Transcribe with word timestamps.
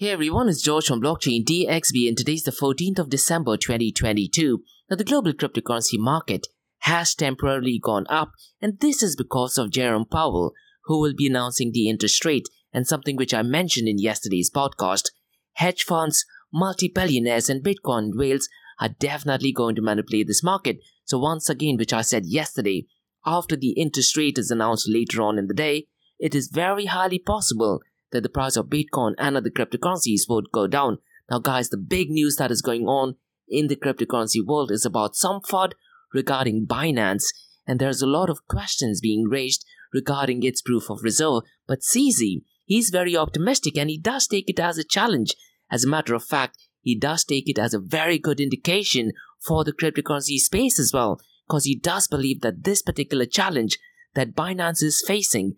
Hey 0.00 0.10
everyone, 0.10 0.48
it's 0.48 0.62
George 0.62 0.86
from 0.86 1.00
Blockchain 1.00 1.44
DXB 1.44 2.06
and 2.06 2.16
today's 2.16 2.44
the 2.44 2.52
14th 2.52 3.00
of 3.00 3.10
December 3.10 3.56
2022. 3.56 4.62
Now 4.88 4.94
the 4.94 5.02
global 5.02 5.32
cryptocurrency 5.32 5.98
market 5.98 6.46
has 6.82 7.16
temporarily 7.16 7.80
gone 7.82 8.06
up 8.08 8.30
and 8.62 8.78
this 8.78 9.02
is 9.02 9.16
because 9.16 9.58
of 9.58 9.72
Jerome 9.72 10.06
Powell 10.08 10.52
who 10.84 11.00
will 11.00 11.14
be 11.16 11.26
announcing 11.26 11.72
the 11.72 11.88
interest 11.88 12.24
rate 12.24 12.46
and 12.72 12.86
something 12.86 13.16
which 13.16 13.34
I 13.34 13.42
mentioned 13.42 13.88
in 13.88 13.98
yesterday's 13.98 14.52
podcast. 14.54 15.08
Hedge 15.54 15.82
funds, 15.82 16.24
multi-billionaires 16.54 17.50
and 17.50 17.64
Bitcoin 17.64 18.10
whales 18.14 18.48
are 18.80 18.90
definitely 19.00 19.50
going 19.50 19.74
to 19.74 19.82
manipulate 19.82 20.28
this 20.28 20.44
market. 20.44 20.76
So 21.06 21.18
once 21.18 21.50
again, 21.50 21.76
which 21.76 21.92
I 21.92 22.02
said 22.02 22.24
yesterday, 22.24 22.86
after 23.26 23.56
the 23.56 23.72
interest 23.72 24.16
rate 24.16 24.38
is 24.38 24.52
announced 24.52 24.88
later 24.88 25.22
on 25.22 25.40
in 25.40 25.48
the 25.48 25.54
day, 25.54 25.88
it 26.20 26.36
is 26.36 26.52
very 26.54 26.84
highly 26.86 27.18
possible 27.18 27.80
that 28.10 28.22
the 28.22 28.28
price 28.28 28.56
of 28.56 28.66
Bitcoin 28.66 29.14
and 29.18 29.36
other 29.36 29.50
cryptocurrencies 29.50 30.22
would 30.28 30.50
go 30.52 30.66
down. 30.66 30.98
Now, 31.30 31.38
guys, 31.38 31.68
the 31.68 31.76
big 31.76 32.10
news 32.10 32.36
that 32.36 32.50
is 32.50 32.62
going 32.62 32.86
on 32.86 33.16
in 33.48 33.68
the 33.68 33.76
cryptocurrency 33.76 34.44
world 34.44 34.70
is 34.70 34.84
about 34.84 35.16
some 35.16 35.40
FUD 35.40 35.72
regarding 36.12 36.66
Binance, 36.66 37.24
and 37.66 37.78
there's 37.78 38.02
a 38.02 38.06
lot 38.06 38.30
of 38.30 38.46
questions 38.48 39.00
being 39.00 39.24
raised 39.24 39.64
regarding 39.92 40.42
its 40.42 40.62
proof 40.62 40.90
of 40.90 41.02
reserve. 41.02 41.42
But 41.66 41.80
CZ, 41.80 42.42
he's 42.64 42.90
very 42.90 43.16
optimistic 43.16 43.76
and 43.76 43.90
he 43.90 43.98
does 43.98 44.26
take 44.26 44.48
it 44.48 44.60
as 44.60 44.78
a 44.78 44.84
challenge. 44.84 45.34
As 45.70 45.84
a 45.84 45.88
matter 45.88 46.14
of 46.14 46.24
fact, 46.24 46.56
he 46.80 46.98
does 46.98 47.24
take 47.24 47.48
it 47.48 47.58
as 47.58 47.74
a 47.74 47.80
very 47.80 48.18
good 48.18 48.40
indication 48.40 49.12
for 49.46 49.64
the 49.64 49.72
cryptocurrency 49.72 50.38
space 50.38 50.78
as 50.78 50.92
well, 50.92 51.20
because 51.46 51.64
he 51.64 51.78
does 51.78 52.08
believe 52.08 52.40
that 52.40 52.64
this 52.64 52.82
particular 52.82 53.26
challenge 53.26 53.78
that 54.14 54.34
Binance 54.34 54.82
is 54.82 55.04
facing 55.06 55.54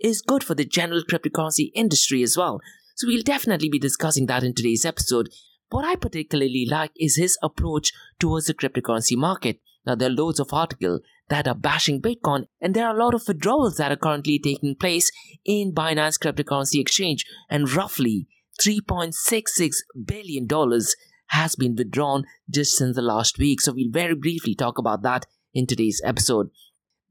is 0.00 0.22
good 0.22 0.42
for 0.42 0.54
the 0.54 0.64
general 0.64 1.02
cryptocurrency 1.02 1.70
industry 1.74 2.22
as 2.22 2.36
well. 2.36 2.60
So 2.96 3.06
we'll 3.06 3.22
definitely 3.22 3.68
be 3.68 3.78
discussing 3.78 4.26
that 4.26 4.42
in 4.42 4.54
today's 4.54 4.84
episode. 4.84 5.28
What 5.70 5.84
I 5.84 5.96
particularly 5.96 6.66
like 6.68 6.90
is 6.96 7.16
his 7.16 7.38
approach 7.42 7.92
towards 8.18 8.46
the 8.46 8.54
cryptocurrency 8.54 9.16
market. 9.16 9.60
Now 9.86 9.94
there 9.94 10.08
are 10.08 10.12
loads 10.12 10.40
of 10.40 10.52
articles 10.52 11.00
that 11.28 11.46
are 11.46 11.54
bashing 11.54 12.02
Bitcoin 12.02 12.46
and 12.60 12.74
there 12.74 12.86
are 12.86 12.94
a 12.94 12.98
lot 12.98 13.14
of 13.14 13.22
withdrawals 13.26 13.76
that 13.76 13.92
are 13.92 13.96
currently 13.96 14.38
taking 14.38 14.74
place 14.74 15.10
in 15.44 15.72
Binance 15.72 16.18
cryptocurrency 16.18 16.80
exchange 16.80 17.24
and 17.48 17.72
roughly 17.72 18.26
3.66 18.60 19.76
billion 20.04 20.46
dollars 20.46 20.94
has 21.28 21.54
been 21.54 21.76
withdrawn 21.76 22.24
just 22.50 22.76
since 22.76 22.96
the 22.96 23.02
last 23.02 23.38
week. 23.38 23.60
So 23.60 23.72
we'll 23.72 23.90
very 23.90 24.14
briefly 24.14 24.54
talk 24.54 24.78
about 24.78 25.02
that 25.02 25.26
in 25.54 25.66
today's 25.66 26.02
episode. 26.04 26.50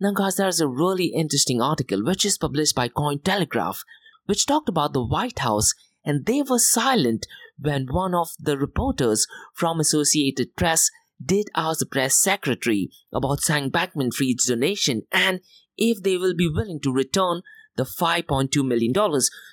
Now, 0.02 0.11
guys, 0.14 0.38
there's 0.38 0.61
a 0.61 0.67
really 0.67 1.08
interesting 1.08 1.61
article 1.61 2.03
which 2.05 2.25
is 2.25 2.38
published 2.38 2.73
by 2.73 2.88
Cointelegraph, 2.88 3.80
which 4.28 4.45
talked 4.45 4.69
about 4.69 4.94
the 4.94 5.05
White 5.05 5.39
House, 5.39 5.73
and 6.05 6.25
they 6.25 6.42
were 6.42 6.59
silent 6.59 7.28
when 7.59 7.88
one 7.88 8.16
of 8.16 8.30
the 8.39 8.58
reporters 8.58 9.27
from 9.53 9.81
Associated 9.81 10.55
Press 10.55 10.89
did 11.23 11.50
ask 11.53 11.80
the 11.80 11.86
press 11.86 12.16
secretary 12.16 12.89
about 13.11 13.42
Sam 13.42 13.70
Bankman 13.70 14.14
Fried's 14.14 14.45
donation 14.45 15.02
and 15.11 15.42
if 15.77 16.02
they 16.02 16.16
will 16.16 16.33
be 16.33 16.47
willing 16.47 16.80
to 16.81 16.94
return 16.94 17.42
the 17.75 17.83
$5.2 17.83 18.66
million. 18.66 18.94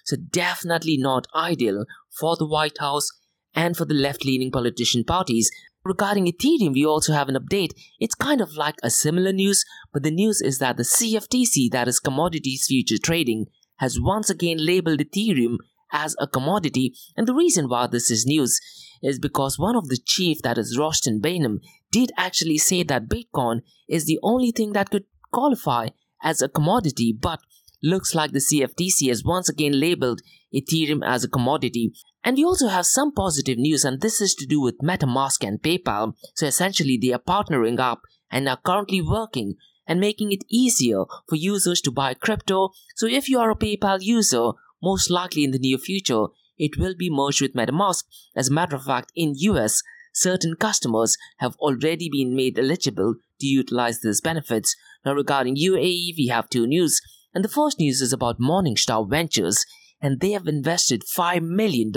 So, 0.04 0.16
definitely 0.30 0.96
not 0.96 1.26
ideal 1.34 1.86
for 2.16 2.36
the 2.36 2.46
White 2.46 2.78
House 2.78 3.10
and 3.52 3.76
for 3.76 3.84
the 3.84 3.94
left 3.94 4.24
leaning 4.24 4.52
politician 4.52 5.02
parties 5.02 5.50
Regarding 5.86 6.26
Ethereum, 6.26 6.72
we 6.72 6.84
also 6.84 7.12
have 7.12 7.28
an 7.28 7.36
update. 7.36 7.70
It's 8.00 8.16
kind 8.16 8.40
of 8.40 8.56
like 8.56 8.74
a 8.82 8.90
similar 8.90 9.32
news, 9.32 9.64
but 9.92 10.02
the 10.02 10.10
news 10.10 10.40
is 10.40 10.58
that 10.58 10.76
the 10.76 10.82
CFTC, 10.82 11.70
that 11.70 11.86
is 11.86 12.00
Commodities 12.00 12.64
Future 12.66 12.98
Trading, 12.98 13.46
has 13.76 14.00
once 14.00 14.28
again 14.28 14.56
labeled 14.58 14.98
Ethereum 14.98 15.58
as 15.92 16.16
a 16.18 16.26
commodity. 16.26 16.92
And 17.16 17.28
the 17.28 17.34
reason 17.34 17.68
why 17.68 17.86
this 17.86 18.10
is 18.10 18.26
news 18.26 18.58
is 19.00 19.20
because 19.20 19.60
one 19.60 19.76
of 19.76 19.88
the 19.88 19.98
chief, 20.04 20.42
that 20.42 20.58
is 20.58 20.76
Rostin 20.76 21.20
Behnam, 21.20 21.58
did 21.92 22.10
actually 22.16 22.58
say 22.58 22.82
that 22.82 23.08
Bitcoin 23.08 23.60
is 23.88 24.06
the 24.06 24.18
only 24.24 24.50
thing 24.50 24.72
that 24.72 24.90
could 24.90 25.04
qualify 25.32 25.90
as 26.20 26.42
a 26.42 26.48
commodity, 26.48 27.16
but 27.16 27.38
looks 27.80 28.12
like 28.12 28.32
the 28.32 28.40
CFTC 28.40 29.08
has 29.08 29.22
once 29.22 29.48
again 29.48 29.78
labeled 29.78 30.20
Ethereum 30.52 31.06
as 31.06 31.22
a 31.22 31.28
commodity. 31.28 31.92
And 32.26 32.36
we 32.36 32.44
also 32.44 32.66
have 32.66 32.86
some 32.86 33.12
positive 33.12 33.56
news, 33.56 33.84
and 33.84 34.00
this 34.00 34.20
is 34.20 34.34
to 34.34 34.46
do 34.46 34.60
with 34.60 34.80
MetaMask 34.80 35.46
and 35.46 35.62
PayPal. 35.62 36.14
So 36.34 36.46
essentially, 36.46 36.98
they 37.00 37.12
are 37.12 37.20
partnering 37.20 37.78
up 37.78 38.00
and 38.32 38.48
are 38.48 38.56
currently 38.56 39.00
working 39.00 39.54
and 39.86 40.00
making 40.00 40.32
it 40.32 40.42
easier 40.50 41.04
for 41.28 41.36
users 41.36 41.80
to 41.82 41.92
buy 41.92 42.14
crypto. 42.14 42.70
So 42.96 43.06
if 43.06 43.28
you 43.28 43.38
are 43.38 43.52
a 43.52 43.56
PayPal 43.56 43.98
user, 44.00 44.50
most 44.82 45.08
likely 45.08 45.44
in 45.44 45.52
the 45.52 45.60
near 45.60 45.78
future, 45.78 46.26
it 46.58 46.76
will 46.76 46.96
be 46.98 47.08
merged 47.08 47.42
with 47.42 47.54
MetaMask. 47.54 48.02
As 48.34 48.48
a 48.48 48.52
matter 48.52 48.74
of 48.74 48.82
fact, 48.82 49.12
in 49.14 49.34
US, 49.36 49.84
certain 50.12 50.56
customers 50.56 51.16
have 51.36 51.54
already 51.60 52.10
been 52.10 52.34
made 52.34 52.58
eligible 52.58 53.14
to 53.38 53.46
utilize 53.46 54.00
these 54.00 54.20
benefits. 54.20 54.74
Now 55.04 55.12
regarding 55.12 55.54
UAE, 55.54 56.14
we 56.18 56.26
have 56.32 56.50
two 56.50 56.66
news. 56.66 57.00
And 57.32 57.44
the 57.44 57.48
first 57.48 57.78
news 57.78 58.00
is 58.00 58.12
about 58.12 58.40
Morningstar 58.40 59.08
Ventures 59.08 59.64
and 60.00 60.20
they 60.20 60.32
have 60.32 60.46
invested 60.46 61.02
$5 61.04 61.42
million. 61.42 61.92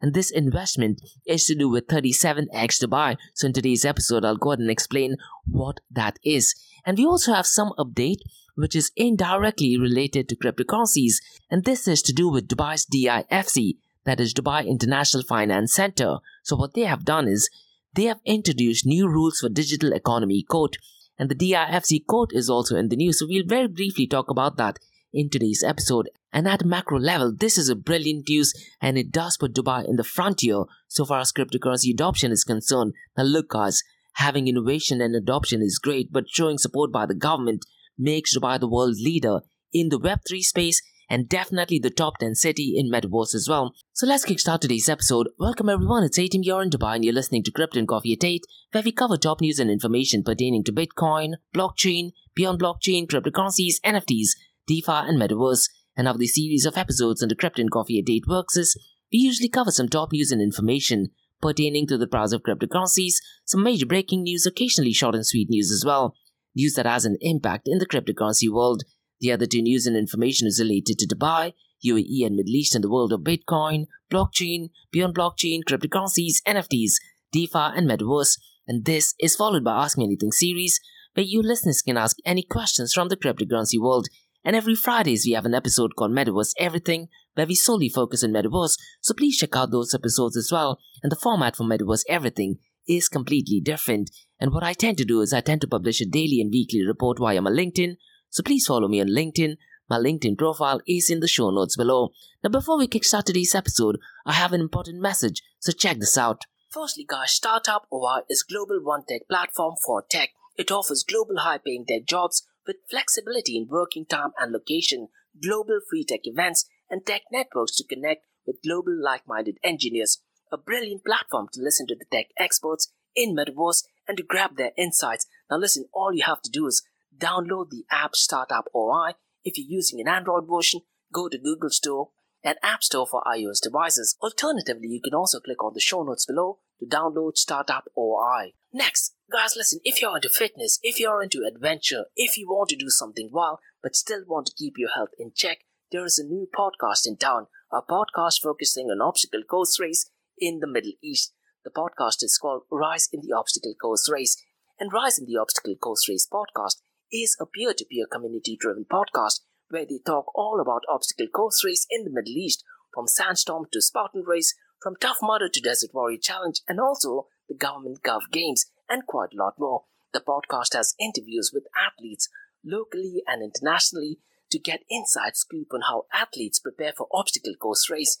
And 0.00 0.14
this 0.14 0.30
investment 0.30 1.00
is 1.26 1.46
to 1.46 1.54
do 1.54 1.68
with 1.68 1.88
37x 1.88 2.82
Dubai. 2.82 3.16
So, 3.34 3.46
in 3.46 3.52
today's 3.52 3.84
episode, 3.84 4.24
I'll 4.24 4.36
go 4.36 4.50
ahead 4.50 4.60
and 4.60 4.70
explain 4.70 5.16
what 5.44 5.80
that 5.90 6.18
is. 6.24 6.54
And 6.84 6.98
we 6.98 7.06
also 7.06 7.32
have 7.32 7.46
some 7.46 7.72
update 7.78 8.20
which 8.54 8.76
is 8.76 8.92
indirectly 8.96 9.78
related 9.78 10.28
to 10.28 10.36
cryptocurrencies, 10.36 11.14
and 11.50 11.64
this 11.64 11.88
is 11.88 12.02
to 12.02 12.12
do 12.12 12.28
with 12.28 12.48
Dubai's 12.48 12.86
DIFC, 12.86 13.76
that 14.04 14.20
is 14.20 14.34
Dubai 14.34 14.66
International 14.66 15.22
Finance 15.22 15.74
Center. 15.74 16.18
So, 16.42 16.56
what 16.56 16.74
they 16.74 16.82
have 16.82 17.04
done 17.04 17.26
is 17.26 17.50
they 17.94 18.04
have 18.04 18.20
introduced 18.24 18.86
new 18.86 19.08
rules 19.08 19.40
for 19.40 19.48
digital 19.48 19.92
economy 19.92 20.44
code, 20.48 20.76
and 21.18 21.28
the 21.28 21.34
DIFC 21.34 22.06
code 22.06 22.30
is 22.32 22.48
also 22.48 22.76
in 22.76 22.88
the 22.88 22.96
news. 22.96 23.18
So, 23.18 23.26
we'll 23.28 23.46
very 23.46 23.68
briefly 23.68 24.06
talk 24.06 24.30
about 24.30 24.56
that 24.56 24.78
in 25.14 25.30
today's 25.30 25.62
episode. 25.66 26.10
And 26.32 26.48
at 26.48 26.64
macro 26.64 26.98
level, 26.98 27.32
this 27.34 27.56
is 27.56 27.68
a 27.68 27.76
brilliant 27.76 28.28
news 28.28 28.52
and 28.82 28.98
it 28.98 29.12
does 29.12 29.36
put 29.36 29.54
Dubai 29.54 29.88
in 29.88 29.96
the 29.96 30.04
frontier 30.04 30.64
so 30.88 31.04
far 31.04 31.20
as 31.20 31.32
cryptocurrency 31.32 31.94
adoption 31.94 32.32
is 32.32 32.42
concerned. 32.42 32.92
Now, 33.16 33.22
look, 33.22 33.50
guys, 33.50 33.82
having 34.14 34.48
innovation 34.48 35.00
and 35.00 35.14
adoption 35.14 35.62
is 35.62 35.78
great, 35.78 36.12
but 36.12 36.28
showing 36.28 36.58
support 36.58 36.92
by 36.92 37.06
the 37.06 37.14
government 37.14 37.64
makes 37.96 38.36
Dubai 38.36 38.58
the 38.58 38.68
world 38.68 38.96
leader 38.98 39.40
in 39.72 39.88
the 39.88 40.00
Web3 40.00 40.40
space 40.40 40.82
and 41.08 41.28
definitely 41.28 41.78
the 41.78 41.90
top 41.90 42.18
10 42.18 42.34
city 42.34 42.74
in 42.76 42.90
metaverse 42.90 43.34
as 43.34 43.46
well. 43.48 43.74
So 43.92 44.06
let's 44.06 44.26
kickstart 44.26 44.60
today's 44.60 44.88
episode. 44.88 45.28
Welcome 45.38 45.68
everyone, 45.68 46.02
it's 46.02 46.18
18 46.18 46.42
you're 46.42 46.62
in 46.62 46.70
Dubai 46.70 46.96
and 46.96 47.04
you're 47.04 47.14
listening 47.14 47.44
to 47.44 47.52
Crypto 47.52 47.78
and 47.78 47.86
Coffee 47.86 48.14
at 48.14 48.24
8, 48.24 48.42
where 48.72 48.82
we 48.82 48.90
cover 48.90 49.16
top 49.16 49.40
news 49.40 49.60
and 49.60 49.70
information 49.70 50.24
pertaining 50.24 50.64
to 50.64 50.72
Bitcoin, 50.72 51.34
blockchain, 51.54 52.10
beyond 52.34 52.60
blockchain, 52.60 53.06
cryptocurrencies, 53.06 53.74
NFTs, 53.84 54.30
DeFi, 54.66 54.92
and 54.92 55.20
Metaverse. 55.20 55.68
And 55.96 56.06
how 56.06 56.14
the 56.14 56.26
series 56.26 56.66
of 56.66 56.76
episodes 56.76 57.20
the 57.20 57.36
Crypto 57.36 57.62
and 57.62 57.70
Coffee 57.70 57.98
at 57.98 58.10
8 58.10 58.24
works 58.28 58.56
is 58.56 58.76
we 59.12 59.18
usually 59.18 59.48
cover 59.48 59.70
some 59.70 59.88
top 59.88 60.12
news 60.12 60.32
and 60.32 60.42
information 60.42 61.10
pertaining 61.40 61.86
to 61.86 61.98
the 61.98 62.06
price 62.06 62.32
of 62.32 62.42
cryptocurrencies, 62.42 63.16
some 63.44 63.62
major 63.62 63.86
breaking 63.86 64.22
news, 64.22 64.46
occasionally 64.46 64.92
short 64.92 65.14
and 65.14 65.26
sweet 65.26 65.48
news 65.50 65.70
as 65.70 65.84
well, 65.84 66.14
news 66.56 66.74
that 66.74 66.86
has 66.86 67.04
an 67.04 67.16
impact 67.20 67.68
in 67.68 67.78
the 67.78 67.86
cryptocurrency 67.86 68.50
world. 68.50 68.82
The 69.20 69.30
other 69.30 69.46
two 69.46 69.62
news 69.62 69.86
and 69.86 69.96
information 69.96 70.48
is 70.48 70.58
related 70.58 70.98
to 70.98 71.06
Dubai, 71.06 71.52
UAE, 71.86 72.26
and 72.26 72.36
Middle 72.36 72.54
East 72.54 72.74
and 72.74 72.82
the 72.82 72.90
world 72.90 73.12
of 73.12 73.20
Bitcoin, 73.20 73.86
blockchain, 74.10 74.70
beyond 74.90 75.14
blockchain, 75.14 75.60
cryptocurrencies, 75.68 76.42
NFTs, 76.46 76.94
DeFi, 77.32 77.76
and 77.76 77.88
Metaverse. 77.88 78.38
And 78.66 78.84
this 78.84 79.14
is 79.20 79.36
followed 79.36 79.64
by 79.64 79.84
Ask 79.84 79.98
Me 79.98 80.04
Anything 80.04 80.32
series, 80.32 80.80
where 81.12 81.24
you 81.24 81.42
listeners 81.42 81.82
can 81.82 81.96
ask 81.96 82.16
any 82.24 82.42
questions 82.42 82.92
from 82.92 83.08
the 83.08 83.16
cryptocurrency 83.16 83.78
world 83.78 84.08
and 84.44 84.54
every 84.54 84.74
Fridays 84.74 85.24
we 85.26 85.32
have 85.32 85.46
an 85.46 85.54
episode 85.54 85.96
called 85.96 86.12
Metaverse 86.12 86.52
Everything, 86.58 87.08
where 87.34 87.46
we 87.46 87.54
solely 87.54 87.88
focus 87.88 88.22
on 88.22 88.30
Metaverse, 88.30 88.76
so 89.00 89.14
please 89.14 89.38
check 89.38 89.56
out 89.56 89.70
those 89.70 89.94
episodes 89.94 90.36
as 90.36 90.50
well. 90.52 90.78
And 91.02 91.10
the 91.10 91.16
format 91.16 91.56
for 91.56 91.64
Metaverse 91.64 92.04
Everything 92.08 92.58
is 92.86 93.08
completely 93.08 93.60
different. 93.60 94.10
And 94.38 94.52
what 94.52 94.62
I 94.62 94.74
tend 94.74 94.98
to 94.98 95.04
do 95.04 95.22
is 95.22 95.32
I 95.32 95.40
tend 95.40 95.62
to 95.62 95.66
publish 95.68 96.00
a 96.00 96.06
daily 96.06 96.40
and 96.40 96.50
weekly 96.50 96.84
report 96.84 97.18
via 97.18 97.40
my 97.40 97.50
LinkedIn, 97.50 97.96
so 98.28 98.42
please 98.42 98.66
follow 98.66 98.88
me 98.88 99.00
on 99.00 99.08
LinkedIn. 99.08 99.56
My 99.88 99.96
LinkedIn 99.96 100.36
profile 100.38 100.80
is 100.86 101.10
in 101.10 101.20
the 101.20 101.28
show 101.28 101.50
notes 101.50 101.76
below. 101.76 102.10
Now, 102.42 102.50
before 102.50 102.78
we 102.78 102.88
kickstart 102.88 103.24
today's 103.24 103.54
episode, 103.54 103.98
I 104.26 104.32
have 104.32 104.52
an 104.52 104.60
important 104.60 105.00
message, 105.00 105.42
so 105.60 105.72
check 105.72 105.98
this 105.98 106.18
out. 106.18 106.42
Firstly, 106.70 107.06
guys, 107.08 107.32
Startup 107.32 107.86
OI 107.92 108.22
is 108.28 108.42
global 108.42 108.80
one 108.82 109.04
tech 109.08 109.28
platform 109.28 109.74
for 109.84 110.04
tech. 110.10 110.30
It 110.56 110.72
offers 110.72 111.04
global 111.08 111.38
high 111.38 111.58
paying 111.58 111.84
tech 111.86 112.06
jobs 112.06 112.46
with 112.66 112.76
flexibility 112.90 113.56
in 113.56 113.68
working 113.68 114.06
time 114.06 114.30
and 114.38 114.52
location, 114.52 115.08
global 115.42 115.80
free 115.88 116.04
tech 116.04 116.20
events, 116.24 116.66
and 116.90 117.04
tech 117.04 117.22
networks 117.32 117.76
to 117.76 117.84
connect 117.84 118.24
with 118.46 118.62
global 118.62 118.96
like-minded 119.00 119.58
engineers. 119.64 120.22
A 120.52 120.58
brilliant 120.58 121.04
platform 121.04 121.48
to 121.52 121.62
listen 121.62 121.86
to 121.88 121.96
the 121.96 122.04
tech 122.12 122.26
experts 122.38 122.92
in 123.14 123.34
Metaverse 123.34 123.84
and 124.06 124.16
to 124.16 124.22
grab 124.22 124.56
their 124.56 124.72
insights. 124.76 125.26
Now 125.50 125.56
listen, 125.56 125.86
all 125.92 126.12
you 126.12 126.24
have 126.24 126.42
to 126.42 126.50
do 126.50 126.66
is 126.66 126.82
download 127.16 127.70
the 127.70 127.84
app 127.90 128.14
Startup 128.14 128.66
OI. 128.74 129.12
If 129.44 129.58
you're 129.58 129.66
using 129.68 130.00
an 130.00 130.08
Android 130.08 130.44
version, 130.48 130.82
go 131.12 131.28
to 131.28 131.38
Google 131.38 131.70
Store 131.70 132.10
and 132.42 132.58
App 132.62 132.82
Store 132.82 133.06
for 133.06 133.22
iOS 133.26 133.60
devices. 133.62 134.16
Alternatively, 134.22 134.88
you 134.88 135.00
can 135.02 135.14
also 135.14 135.40
click 135.40 135.62
on 135.62 135.72
the 135.74 135.80
show 135.80 136.02
notes 136.02 136.26
below 136.26 136.58
to 136.80 136.86
download 136.86 137.36
Startup 137.36 137.84
OI. 137.96 138.52
Next, 138.72 139.14
guys, 139.30 139.54
listen, 139.56 139.80
if 139.84 140.00
you're 140.00 140.16
into 140.16 140.28
fitness, 140.28 140.78
if 140.82 140.98
you're 140.98 141.22
into 141.22 141.44
adventure, 141.46 142.06
if 142.16 142.36
you 142.36 142.48
want 142.48 142.70
to 142.70 142.76
do 142.76 142.88
something 142.88 143.30
wild 143.32 143.58
but 143.82 143.96
still 143.96 144.22
want 144.26 144.46
to 144.46 144.54
keep 144.56 144.74
your 144.76 144.90
health 144.94 145.10
in 145.18 145.32
check, 145.34 145.58
there 145.92 146.04
is 146.04 146.18
a 146.18 146.26
new 146.26 146.48
podcast 146.56 147.06
in 147.06 147.16
town, 147.16 147.46
a 147.72 147.82
podcast 147.82 148.40
focusing 148.42 148.86
on 148.86 149.00
obstacle 149.00 149.42
course 149.48 149.78
race 149.78 150.10
in 150.38 150.60
the 150.60 150.66
Middle 150.66 150.92
East. 151.02 151.32
The 151.64 151.70
podcast 151.70 152.22
is 152.22 152.38
called 152.40 152.62
Rise 152.70 153.08
in 153.12 153.20
the 153.22 153.34
Obstacle 153.34 153.74
Course 153.80 154.10
Race, 154.10 154.36
and 154.78 154.92
Rise 154.92 155.18
in 155.18 155.26
the 155.26 155.38
Obstacle 155.40 155.76
Course 155.76 156.08
Race 156.08 156.26
podcast 156.30 156.76
is 157.12 157.36
a 157.40 157.46
peer 157.46 157.72
to 157.74 157.84
peer 157.84 158.06
community 158.10 158.56
driven 158.60 158.84
podcast 158.90 159.40
where 159.70 159.86
they 159.86 160.00
talk 160.04 160.26
all 160.34 160.60
about 160.60 160.82
obstacle 160.88 161.26
course 161.28 161.64
race 161.64 161.86
in 161.90 162.04
the 162.04 162.10
Middle 162.10 162.36
East, 162.36 162.64
from 162.92 163.06
Sandstorm 163.06 163.66
to 163.72 163.80
Spartan 163.80 164.22
Race, 164.26 164.54
from 164.84 164.96
Tough 165.00 165.16
Mudder 165.22 165.48
to 165.48 165.60
Desert 165.62 165.94
Warrior 165.94 166.18
Challenge, 166.20 166.60
and 166.68 166.78
also 166.78 167.28
the 167.48 167.54
Government 167.54 168.02
Gov 168.02 168.30
Games, 168.30 168.66
and 168.86 169.06
quite 169.06 169.30
a 169.32 169.42
lot 169.42 169.54
more. 169.58 169.84
The 170.12 170.20
podcast 170.20 170.74
has 170.74 170.94
interviews 171.00 171.52
with 171.54 171.64
athletes 171.74 172.28
locally 172.62 173.22
and 173.26 173.42
internationally 173.42 174.18
to 174.50 174.58
get 174.58 174.84
inside 174.90 175.36
scoop 175.36 175.68
on 175.72 175.80
how 175.88 176.04
athletes 176.12 176.58
prepare 176.58 176.92
for 176.94 177.08
obstacle 177.14 177.54
course 177.58 177.88
race. 177.88 178.18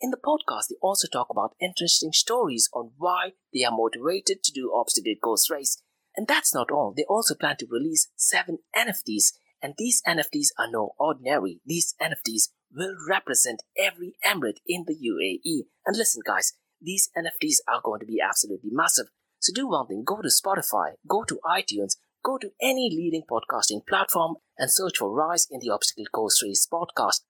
In 0.00 0.10
the 0.10 0.16
podcast, 0.16 0.68
they 0.70 0.76
also 0.80 1.06
talk 1.06 1.26
about 1.30 1.54
interesting 1.60 2.12
stories 2.14 2.70
on 2.72 2.92
why 2.96 3.32
they 3.52 3.64
are 3.64 3.76
motivated 3.76 4.42
to 4.42 4.52
do 4.52 4.72
obstacle 4.74 5.16
course 5.22 5.50
race. 5.50 5.82
And 6.16 6.26
that's 6.26 6.54
not 6.54 6.70
all. 6.70 6.94
They 6.96 7.04
also 7.04 7.34
plan 7.34 7.58
to 7.58 7.66
release 7.70 8.08
seven 8.16 8.60
NFTs 8.74 9.32
and 9.62 9.74
these 9.78 10.02
NFTs 10.06 10.48
are 10.58 10.70
no 10.70 10.92
ordinary. 10.98 11.60
These 11.64 11.94
NFTs 12.00 12.48
will 12.76 12.94
represent 13.08 13.62
every 13.78 14.14
emirate 14.24 14.58
in 14.66 14.84
the 14.86 14.94
UAE. 14.94 15.66
And 15.86 15.96
listen, 15.96 16.22
guys, 16.24 16.52
these 16.80 17.08
NFTs 17.16 17.56
are 17.66 17.80
going 17.82 18.00
to 18.00 18.06
be 18.06 18.20
absolutely 18.20 18.70
massive. 18.70 19.06
So 19.38 19.52
do 19.52 19.68
one 19.68 19.86
thing 19.86 20.04
go 20.04 20.20
to 20.20 20.28
Spotify, 20.28 20.92
go 21.08 21.24
to 21.24 21.40
iTunes, 21.44 21.96
go 22.24 22.38
to 22.38 22.50
any 22.60 22.90
leading 22.90 23.22
podcasting 23.30 23.86
platform 23.86 24.36
and 24.58 24.70
search 24.70 24.98
for 24.98 25.10
Rise 25.10 25.46
in 25.50 25.60
the 25.60 25.70
Obstacle 25.70 26.06
Course 26.12 26.42
Race 26.42 26.66
podcast. 26.70 27.20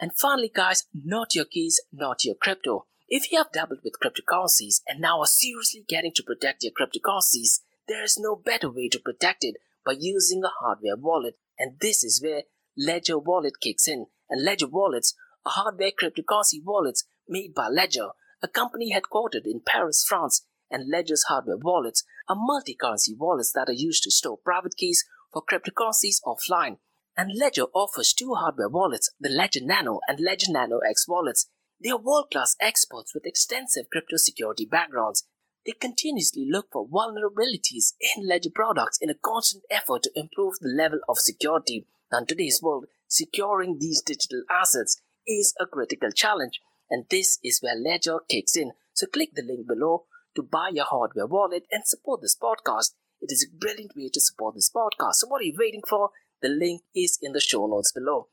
And 0.00 0.12
finally, 0.16 0.50
guys, 0.54 0.84
not 0.92 1.34
your 1.34 1.44
keys, 1.44 1.80
not 1.92 2.24
your 2.24 2.34
crypto. 2.34 2.86
If 3.08 3.30
you 3.30 3.38
have 3.38 3.52
dabbled 3.52 3.80
with 3.84 3.98
cryptocurrencies 4.02 4.80
and 4.86 5.00
now 5.00 5.20
are 5.20 5.26
seriously 5.26 5.84
getting 5.88 6.12
to 6.14 6.22
protect 6.22 6.62
your 6.62 6.72
cryptocurrencies, 6.72 7.60
there 7.86 8.02
is 8.02 8.18
no 8.18 8.34
better 8.36 8.70
way 8.70 8.88
to 8.88 8.98
protect 8.98 9.44
it 9.44 9.56
by 9.84 9.94
using 9.98 10.42
a 10.44 10.48
hardware 10.60 10.96
wallet. 10.96 11.34
And 11.58 11.78
this 11.80 12.02
is 12.02 12.22
where 12.22 12.42
Ledger 12.76 13.18
Wallet 13.18 13.60
kicks 13.60 13.86
in. 13.86 14.06
And 14.28 14.44
Ledger 14.44 14.68
Wallets 14.68 15.14
are 15.44 15.52
hardware 15.52 15.90
cryptocurrency 15.90 16.62
wallets 16.64 17.04
made 17.28 17.54
by 17.54 17.68
Ledger, 17.68 18.10
a 18.42 18.48
company 18.48 18.92
headquartered 18.94 19.44
in 19.44 19.60
Paris, 19.66 20.04
France. 20.06 20.46
And 20.70 20.90
Ledger's 20.90 21.24
hardware 21.24 21.58
wallets 21.58 22.04
are 22.28 22.36
multi-currency 22.38 23.14
wallets 23.18 23.52
that 23.52 23.68
are 23.68 23.72
used 23.72 24.02
to 24.04 24.10
store 24.10 24.38
private 24.42 24.76
keys 24.76 25.04
for 25.32 25.42
cryptocurrencies 25.42 26.20
offline. 26.26 26.78
And 27.16 27.30
Ledger 27.38 27.66
offers 27.74 28.12
two 28.12 28.34
hardware 28.34 28.68
wallets, 28.68 29.10
the 29.20 29.28
Ledger 29.28 29.60
Nano 29.62 30.00
and 30.08 30.18
Ledger 30.20 30.50
Nano 30.50 30.78
X 30.78 31.06
wallets. 31.06 31.48
They 31.82 31.90
are 31.90 31.98
world-class 31.98 32.56
experts 32.60 33.14
with 33.14 33.26
extensive 33.26 33.90
crypto 33.90 34.16
security 34.16 34.64
backgrounds 34.64 35.24
they 35.64 35.72
continuously 35.72 36.46
look 36.48 36.66
for 36.70 36.86
vulnerabilities 36.86 37.94
in 38.00 38.28
ledger 38.28 38.50
products 38.54 38.98
in 39.00 39.08
a 39.08 39.14
constant 39.14 39.64
effort 39.70 40.02
to 40.02 40.10
improve 40.14 40.54
the 40.60 40.68
level 40.68 41.00
of 41.08 41.18
security. 41.18 41.86
in 42.12 42.26
today's 42.26 42.60
world, 42.62 42.86
securing 43.14 43.78
these 43.78 44.02
digital 44.02 44.42
assets 44.50 45.00
is 45.26 45.54
a 45.60 45.66
critical 45.66 46.10
challenge, 46.10 46.60
and 46.90 47.04
this 47.10 47.38
is 47.42 47.60
where 47.62 47.76
Ledger 47.76 48.18
kicks 48.28 48.56
in. 48.56 48.72
So 48.92 49.06
click 49.06 49.30
the 49.34 49.42
link 49.42 49.66
below 49.66 50.04
to 50.36 50.42
buy 50.42 50.70
your 50.72 50.84
hardware 50.84 51.26
wallet 51.26 51.64
and 51.70 51.84
support 51.86 52.20
this 52.22 52.36
podcast. 52.36 52.92
It 53.20 53.32
is 53.32 53.46
a 53.48 53.56
brilliant 53.56 53.92
way 53.96 54.10
to 54.12 54.20
support 54.20 54.54
this 54.54 54.70
podcast. 54.70 55.14
So 55.14 55.28
what 55.28 55.40
are 55.40 55.44
you 55.44 55.54
waiting 55.58 55.82
for? 55.88 56.10
The 56.42 56.48
link 56.48 56.82
is 56.94 57.18
in 57.22 57.32
the 57.32 57.40
show 57.40 57.66
notes 57.66 57.92
below. 57.92 58.28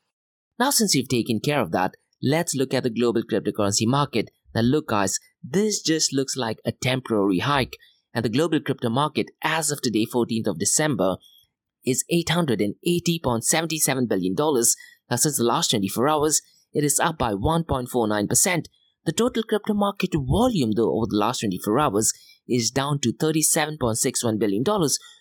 Now, 0.58 0.70
since 0.70 0.94
we've 0.94 1.08
taken 1.08 1.40
care 1.40 1.60
of 1.60 1.72
that, 1.72 1.96
let's 2.22 2.54
look 2.54 2.74
at 2.74 2.82
the 2.82 2.90
global 2.90 3.22
cryptocurrency 3.22 3.86
market. 3.86 4.30
Now, 4.54 4.60
look, 4.60 4.88
guys, 4.88 5.18
this 5.42 5.80
just 5.80 6.12
looks 6.12 6.36
like 6.36 6.58
a 6.64 6.72
temporary 6.72 7.38
hike, 7.38 7.76
and 8.12 8.24
the 8.24 8.28
global 8.28 8.60
crypto 8.60 8.90
market 8.90 9.30
as 9.42 9.70
of 9.70 9.80
today, 9.80 10.06
14th 10.06 10.48
of 10.48 10.58
December, 10.58 11.16
is 11.84 12.04
$880.77 12.12 14.08
billion. 14.08 14.34
Now, 14.38 15.16
since 15.16 15.36
the 15.38 15.44
last 15.44 15.70
24 15.70 16.08
hours, 16.08 16.40
it 16.72 16.84
is 16.84 17.00
up 17.00 17.18
by 17.18 17.32
1.49%. 17.32 18.66
The 19.04 19.12
total 19.12 19.42
crypto 19.42 19.74
market 19.74 20.10
volume, 20.14 20.72
though, 20.72 20.96
over 20.96 21.06
the 21.08 21.16
last 21.16 21.40
24 21.40 21.78
hours 21.78 22.12
is 22.48 22.70
down 22.70 23.00
to 23.00 23.12
$37.61 23.12 24.38
billion. 24.38 24.64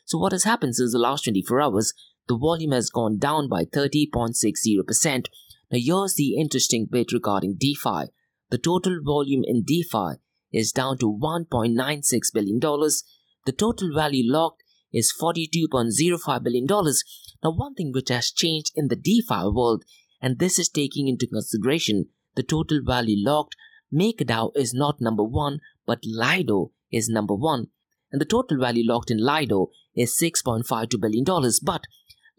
So, 0.06 0.18
what 0.18 0.32
has 0.32 0.44
happened 0.44 0.76
since 0.76 0.92
the 0.94 1.00
last 1.00 1.24
24 1.24 1.62
hours? 1.62 1.94
The 2.28 2.38
volume 2.38 2.72
has 2.72 2.90
gone 2.90 3.18
down 3.18 3.50
by 3.50 3.66
30.60%. 3.66 5.26
Now, 5.72 5.80
here's 5.80 6.16
the 6.16 6.36
interesting 6.40 6.88
bit 6.90 7.12
regarding 7.12 7.58
DeFi 7.60 8.12
the 8.52 8.58
total 8.58 9.00
volume 9.02 9.44
in 9.46 9.64
DeFi 9.64 10.20
is 10.52 10.74
down 10.74 10.98
to 10.98 11.06
$1.96 11.06 12.20
billion. 12.34 12.60
The 12.60 13.54
total 13.58 13.96
value 13.96 14.30
locked 14.30 14.64
is 14.94 15.14
$42.05 15.20 16.44
billion. 16.44 16.66
Now, 16.68 17.52
one 17.52 17.74
thing 17.76 17.92
which 17.94 18.10
has 18.10 18.32
changed 18.32 18.72
in 18.76 18.88
the 18.88 18.96
DeFi 18.96 19.48
world, 19.48 19.84
and 20.22 20.40
this 20.40 20.60
is 20.60 20.70
taking 20.70 21.08
into 21.08 21.28
consideration 21.28 22.06
the 22.36 22.44
total 22.44 22.82
value 22.84 23.18
locked, 23.18 23.56
MakerDAO 23.94 24.52
is 24.56 24.74
not 24.74 25.02
number 25.02 25.24
one, 25.24 25.60
but 25.86 26.00
Lido 26.06 26.72
is 26.92 27.10
number 27.10 27.36
one. 27.36 27.68
And 28.12 28.22
the 28.22 28.26
total 28.26 28.58
value 28.60 28.84
locked 28.86 29.12
in 29.12 29.18
Lido 29.18 29.70
is 29.96 30.18
$6.52 30.18 31.00
billion. 31.00 31.26
But 31.64 31.84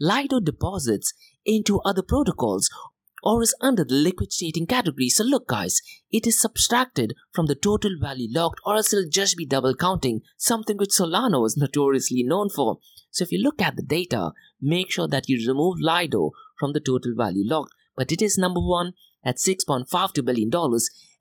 Lido 0.00 0.40
deposits 0.40 1.12
into 1.44 1.80
other 1.80 2.02
protocols 2.02 2.70
or 3.22 3.42
is 3.42 3.54
under 3.60 3.84
the 3.84 3.94
liquid 3.94 4.32
staking 4.32 4.66
category. 4.66 5.08
So 5.08 5.24
look 5.24 5.48
guys, 5.48 5.80
it 6.10 6.26
is 6.26 6.40
subtracted 6.40 7.14
from 7.32 7.46
the 7.46 7.54
total 7.54 7.92
value 8.00 8.28
locked 8.30 8.60
or 8.66 8.76
else 8.76 8.92
it'll 8.92 9.08
just 9.08 9.36
be 9.36 9.46
double 9.46 9.74
counting, 9.74 10.22
something 10.36 10.76
which 10.76 10.90
Solana 10.90 11.40
was 11.40 11.56
notoriously 11.58 12.22
known 12.22 12.48
for. 12.50 12.78
So 13.10 13.22
if 13.22 13.32
you 13.32 13.42
look 13.42 13.60
at 13.60 13.76
the 13.76 13.82
data, 13.82 14.32
make 14.60 14.90
sure 14.90 15.08
that 15.08 15.28
you 15.28 15.46
remove 15.46 15.76
Lido 15.80 16.30
from 16.58 16.72
the 16.72 16.80
total 16.80 17.14
value 17.16 17.44
locked. 17.46 17.72
But 17.96 18.10
it 18.10 18.22
is 18.22 18.38
number 18.38 18.60
one 18.60 18.94
at 19.24 19.36
$6.52 19.36 20.24
billion 20.24 20.50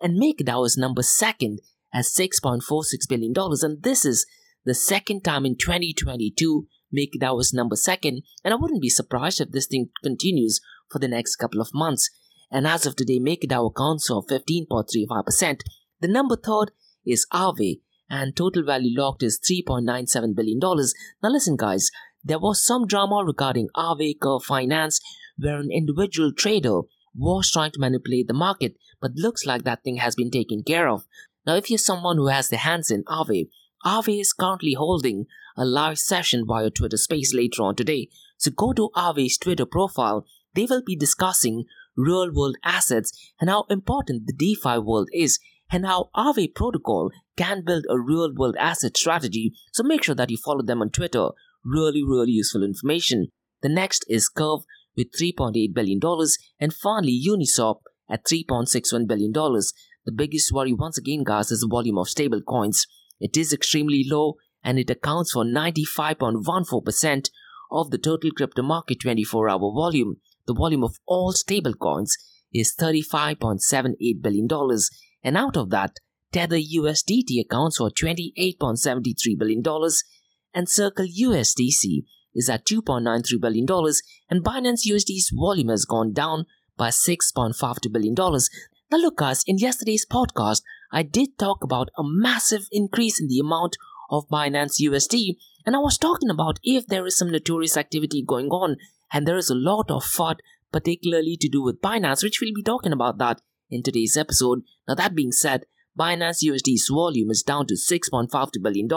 and 0.02 0.22
MakerDAO 0.22 0.66
is 0.66 0.78
number 0.78 1.04
second 1.04 1.60
at 1.94 2.06
$6.46 2.06 2.62
billion. 3.08 3.34
And 3.38 3.84
this 3.84 4.06
is 4.06 4.26
the 4.66 4.74
second 4.74 5.24
time 5.24 5.46
in 5.46 5.58
2022 5.58 6.68
MakerDAO 6.96 7.40
is 7.40 7.54
number 7.54 7.76
second. 7.76 8.24
And 8.44 8.54
I 8.54 8.58
wouldn't 8.58 8.82
be 8.82 8.90
surprised 8.90 9.42
if 9.42 9.52
this 9.52 9.68
thing 9.68 9.90
continues 10.04 10.60
for 10.92 11.00
the 11.00 11.08
next 11.08 11.38
couple 11.38 11.62
of 11.62 11.74
months. 11.74 12.10
And 12.52 12.68
as 12.68 12.86
of 12.86 12.96
today, 12.96 13.20
MakerDAO 13.20 13.72
accounts 13.72 14.08
for 14.08 14.24
15.35%. 14.24 15.62
The 16.02 16.08
number 16.08 16.36
third 16.36 16.72
is 17.06 17.26
Aave, 17.34 17.80
and 18.10 18.36
total 18.36 18.64
value 18.64 19.00
locked 19.00 19.24
is 19.24 19.40
$3.97 19.40 20.36
billion. 20.36 20.60
Now, 20.62 21.30
listen, 21.30 21.56
guys, 21.56 21.90
there 22.24 22.40
was 22.40 22.66
some 22.66 22.86
drama 22.86 23.24
regarding 23.26 23.70
Aave 23.76 24.20
Curve 24.22 24.44
Finance, 24.44 25.00
where 25.38 25.60
an 25.60 25.70
individual 25.72 26.34
trader 26.34 26.82
was 27.16 27.50
trying 27.50 27.72
to 27.72 27.80
manipulate 27.80 28.28
the 28.28 28.34
market, 28.34 28.76
but 29.02 29.16
looks 29.16 29.46
like 29.46 29.64
that 29.64 29.84
thing 29.84 29.98
has 29.98 30.16
been 30.16 30.32
taken 30.32 30.64
care 30.64 30.90
of. 30.90 31.06
Now, 31.46 31.56
if 31.56 31.70
you're 31.70 31.80
someone 31.80 32.18
who 32.18 32.28
has 32.28 32.50
their 32.50 32.60
hands 32.60 32.92
in 32.92 33.04
Aave, 33.06 33.50
Aave 33.86 34.20
is 34.20 34.34
currently 34.34 34.74
holding 34.74 35.26
a 35.58 35.66
live 35.66 35.98
session 35.98 36.46
via 36.48 36.70
Twitter 36.70 36.98
Space 36.98 37.34
later 37.34 37.64
on 37.64 37.76
today. 37.76 38.10
So 38.38 38.52
go 38.52 38.74
to 38.74 38.90
Aave's 38.96 39.38
Twitter 39.38 39.66
profile 39.66 40.26
they 40.54 40.66
will 40.66 40.84
be 40.86 40.96
discussing 40.96 41.66
real 41.96 42.32
world 42.34 42.58
assets 42.64 43.12
and 43.40 43.50
how 43.50 43.66
important 43.70 44.28
the 44.28 44.34
DeFi 44.34 44.80
world 44.80 45.10
is 45.14 45.40
and 45.72 45.86
how 45.86 46.10
Aave 46.16 46.54
Protocol 46.54 47.12
can 47.38 47.64
build 47.66 47.86
a 47.90 48.00
real 48.00 48.34
world 48.36 48.56
asset 48.60 48.98
strategy. 48.98 49.54
So 49.72 49.84
make 49.84 50.04
sure 50.04 50.16
that 50.16 50.30
you 50.30 50.38
follow 50.38 50.64
them 50.64 50.82
on 50.82 50.90
Twitter. 50.90 51.30
Really, 51.64 52.04
really 52.04 52.32
useful 52.32 52.64
information. 52.64 53.28
The 53.62 53.70
next 53.70 54.06
is 54.10 54.28
Curve 54.28 54.62
with 54.98 55.12
$3.8 55.20 55.74
billion 55.74 56.00
and 56.60 56.74
finally 56.74 57.22
Uniswap 57.26 57.78
at 58.10 58.26
$3.61 58.26 59.08
billion. 59.08 59.32
The 59.32 60.12
biggest 60.14 60.52
worry 60.52 60.74
once 60.74 60.98
again 60.98 61.24
guys 61.24 61.52
is 61.52 61.62
the 61.62 61.68
volume 61.70 61.98
of 61.98 62.10
stable 62.10 62.42
coins. 62.42 62.86
It 63.20 63.38
is 63.38 63.54
extremely 63.54 64.04
low 64.06 64.36
and 64.64 64.80
it 64.80 64.90
accounts 64.90 65.32
for 65.32 65.46
95.14% 65.46 67.30
of 67.72 67.92
the 67.92 67.98
total 67.98 68.32
crypto 68.32 68.64
market 68.64 69.00
24 69.00 69.48
hour 69.48 69.72
volume 69.74 70.18
the 70.46 70.54
volume 70.54 70.84
of 70.84 71.00
all 71.06 71.34
stablecoins 71.34 72.12
is 72.54 72.76
$35.78 72.80 74.22
billion, 74.22 74.48
and 75.24 75.38
out 75.38 75.58
of 75.58 75.70
that, 75.70 75.98
Tether 76.32 76.58
USDT 76.58 77.42
accounts 77.42 77.78
for 77.78 77.90
$28.73 77.90 79.38
billion, 79.38 79.64
and 80.54 80.70
Circle 80.70 81.06
USDC 81.06 82.04
is 82.34 82.50
at 82.50 82.66
$2.93 82.66 83.42
billion, 83.42 83.66
and 84.30 84.44
Binance 84.44 84.88
USD's 84.90 85.32
volume 85.34 85.70
has 85.70 85.86
gone 85.86 86.14
down 86.14 86.46
by 86.78 86.90
$6.52 86.90 87.92
billion. 87.92 88.16
Now, 88.16 88.98
look, 88.98 89.18
guys, 89.18 89.44
in 89.46 89.58
yesterday's 89.58 90.06
podcast, 90.06 90.62
I 90.92 91.04
did 91.04 91.38
talk 91.38 91.64
about 91.64 91.90
a 91.98 92.04
massive 92.04 92.68
increase 92.72 93.20
in 93.20 93.28
the 93.28 93.40
amount 93.40 93.78
of 94.10 94.28
Binance 94.30 94.82
USD, 94.82 95.38
and 95.66 95.76
I 95.76 95.80
was 95.80 95.98
talking 95.98 96.30
about 96.30 96.60
if 96.64 96.88
there 96.88 97.06
is 97.06 97.18
some 97.18 97.32
notorious 97.32 97.78
activity 97.78 98.24
going 98.26 98.48
on, 98.48 98.78
and 99.12 99.28
there 99.28 99.38
is 99.38 99.50
a 99.50 99.56
lot 99.56 99.90
of 99.90 100.04
FUD, 100.04 100.38
particularly 100.72 101.38
to 101.40 101.50
do 101.50 101.62
with 101.62 101.82
Binance, 101.82 102.24
which 102.24 102.40
we'll 102.42 102.54
be 102.54 102.64
talking 102.64 102.94
about 102.94 103.18
that 103.18 103.42
in 103.70 103.84
today's 103.84 104.18
episode. 104.18 104.64
Now, 104.88 104.96
that 104.96 105.16
being 105.16 105.32
said, 105.32 105.66
Binance 105.98 106.44
USD's 106.44 106.88
volume 106.90 107.30
is 107.30 107.44
down 107.44 107.68
to 107.68 107.74
$6.52 107.74 108.62
billion. 108.62 108.88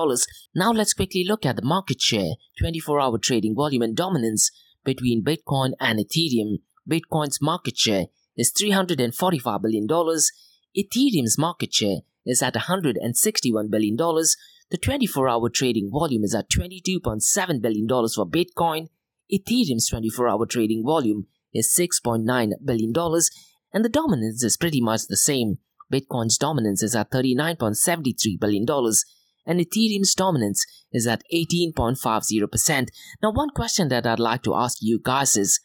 Now 0.54 0.70
let's 0.70 0.94
quickly 0.94 1.24
look 1.24 1.44
at 1.44 1.56
the 1.56 1.62
market 1.62 2.00
share, 2.00 2.34
24 2.60 3.00
hour 3.00 3.18
trading 3.18 3.54
volume, 3.54 3.82
and 3.82 3.96
dominance 3.96 4.50
between 4.84 5.24
Bitcoin 5.24 5.72
and 5.80 5.98
Ethereum. 5.98 6.58
Bitcoin's 6.88 7.40
market 7.42 7.76
share 7.76 8.06
is 8.36 8.52
$345 8.52 9.62
billion. 9.62 9.88
Ethereum's 9.88 11.38
market 11.38 11.74
share 11.74 11.98
is 12.24 12.42
at 12.42 12.54
$161 12.54 13.70
billion. 13.70 13.96
The 13.96 14.78
24 14.80 15.28
hour 15.28 15.48
trading 15.50 15.90
volume 15.90 16.24
is 16.24 16.34
at 16.34 16.50
$22.7 16.50 17.60
billion 17.60 17.88
for 17.88 18.26
Bitcoin. 18.26 18.88
Ethereum's 19.32 19.88
24 19.88 20.28
hour 20.28 20.46
trading 20.46 20.84
volume 20.84 21.26
is 21.52 21.74
$6.9 21.78 22.52
billion, 22.64 22.92
and 23.72 23.84
the 23.84 23.88
dominance 23.88 24.42
is 24.42 24.56
pretty 24.56 24.80
much 24.80 25.02
the 25.08 25.16
same. 25.16 25.58
Bitcoin's 25.92 26.38
dominance 26.38 26.82
is 26.82 26.94
at 26.94 27.10
$39.73 27.10 28.40
billion, 28.40 28.66
and 29.46 29.60
Ethereum's 29.60 30.14
dominance 30.14 30.64
is 30.92 31.06
at 31.06 31.22
18.50%. 31.32 32.88
Now, 33.22 33.32
one 33.32 33.50
question 33.50 33.88
that 33.88 34.06
I'd 34.06 34.18
like 34.18 34.42
to 34.44 34.54
ask 34.54 34.78
you 34.80 35.00
guys 35.02 35.36
is 35.36 35.60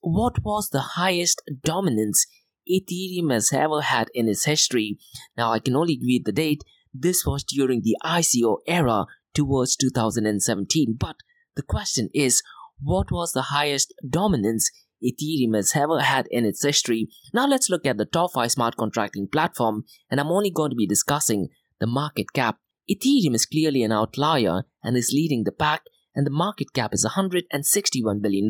what 0.00 0.42
was 0.42 0.68
the 0.68 0.80
highest 0.80 1.42
dominance 1.62 2.26
Ethereum 2.70 3.32
has 3.32 3.52
ever 3.52 3.80
had 3.82 4.08
in 4.14 4.28
its 4.28 4.44
history? 4.44 4.98
Now, 5.36 5.52
I 5.52 5.58
can 5.58 5.76
only 5.76 5.98
you 6.00 6.20
the 6.22 6.32
date. 6.32 6.62
This 6.92 7.24
was 7.26 7.42
during 7.42 7.82
the 7.82 7.96
ICO 8.04 8.58
era 8.66 9.06
towards 9.34 9.76
2017. 9.76 10.96
But 10.98 11.16
the 11.56 11.62
question 11.62 12.08
is, 12.14 12.42
what 12.82 13.10
was 13.10 13.32
the 13.32 13.42
highest 13.42 13.94
dominance 14.08 14.70
Ethereum 15.02 15.54
has 15.54 15.72
ever 15.74 16.00
had 16.00 16.26
in 16.30 16.44
its 16.44 16.62
history? 16.62 17.08
Now 17.32 17.46
let's 17.46 17.68
look 17.70 17.86
at 17.86 17.98
the 17.98 18.06
top 18.06 18.32
5 18.32 18.52
smart 18.52 18.76
contracting 18.76 19.28
platform 19.30 19.84
and 20.10 20.20
I'm 20.20 20.30
only 20.30 20.50
going 20.50 20.70
to 20.70 20.76
be 20.76 20.86
discussing 20.86 21.48
the 21.80 21.86
market 21.86 22.32
cap. 22.32 22.58
Ethereum 22.90 23.34
is 23.34 23.46
clearly 23.46 23.82
an 23.82 23.92
outlier 23.92 24.64
and 24.82 24.96
is 24.96 25.12
leading 25.12 25.44
the 25.44 25.52
pack 25.52 25.82
and 26.14 26.26
the 26.26 26.30
market 26.30 26.72
cap 26.72 26.94
is 26.94 27.06
$161 27.16 28.22
billion. 28.22 28.48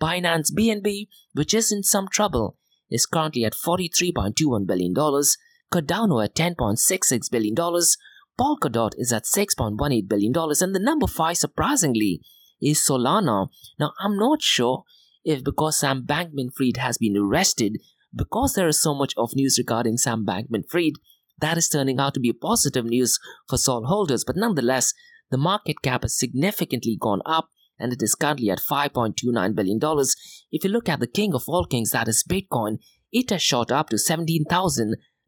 Binance 0.00 0.50
BNB, 0.56 1.08
which 1.34 1.52
is 1.52 1.70
in 1.70 1.82
some 1.82 2.08
trouble, 2.08 2.56
is 2.90 3.06
currently 3.06 3.44
at 3.44 3.52
$43.21 3.54 4.66
billion, 4.66 4.94
Cardano 4.94 6.24
at 6.24 6.34
$10.66 6.34 7.30
billion, 7.30 7.54
Polkadot 7.54 8.92
is 8.96 9.12
at 9.12 9.24
$6.18 9.24 10.08
billion, 10.08 10.32
and 10.34 10.74
the 10.74 10.80
number 10.80 11.06
5, 11.06 11.36
surprisingly, 11.36 12.22
is 12.60 12.84
Solana. 12.86 13.48
Now, 13.78 13.92
I'm 14.00 14.16
not 14.16 14.42
sure 14.42 14.84
if 15.24 15.44
because 15.44 15.78
Sam 15.78 16.04
Bankman 16.04 16.52
Fried 16.54 16.78
has 16.78 16.98
been 16.98 17.16
arrested, 17.16 17.78
because 18.14 18.54
there 18.54 18.68
is 18.68 18.82
so 18.82 18.94
much 18.94 19.14
of 19.16 19.36
news 19.36 19.58
regarding 19.58 19.96
Sam 19.96 20.24
Bankman 20.24 20.68
Fried, 20.68 20.94
that 21.40 21.56
is 21.56 21.68
turning 21.68 21.98
out 21.98 22.14
to 22.14 22.20
be 22.20 22.32
positive 22.32 22.84
news 22.84 23.18
for 23.48 23.56
Sol 23.56 23.84
holders, 23.86 24.24
but 24.24 24.36
nonetheless, 24.36 24.92
the 25.30 25.38
market 25.38 25.80
cap 25.82 26.02
has 26.02 26.18
significantly 26.18 26.96
gone 27.00 27.22
up 27.24 27.48
and 27.78 27.92
it 27.92 28.02
is 28.02 28.14
currently 28.14 28.50
at 28.50 28.58
$5.29 28.58 29.54
billion. 29.54 29.80
If 30.52 30.64
you 30.64 30.70
look 30.70 30.88
at 30.88 31.00
the 31.00 31.06
king 31.06 31.34
of 31.34 31.44
all 31.46 31.64
kings, 31.64 31.92
that 31.92 32.08
is 32.08 32.24
Bitcoin, 32.28 32.78
it 33.10 33.30
has 33.30 33.42
shot 33.42 33.72
up 33.72 33.88
to 33.88 33.98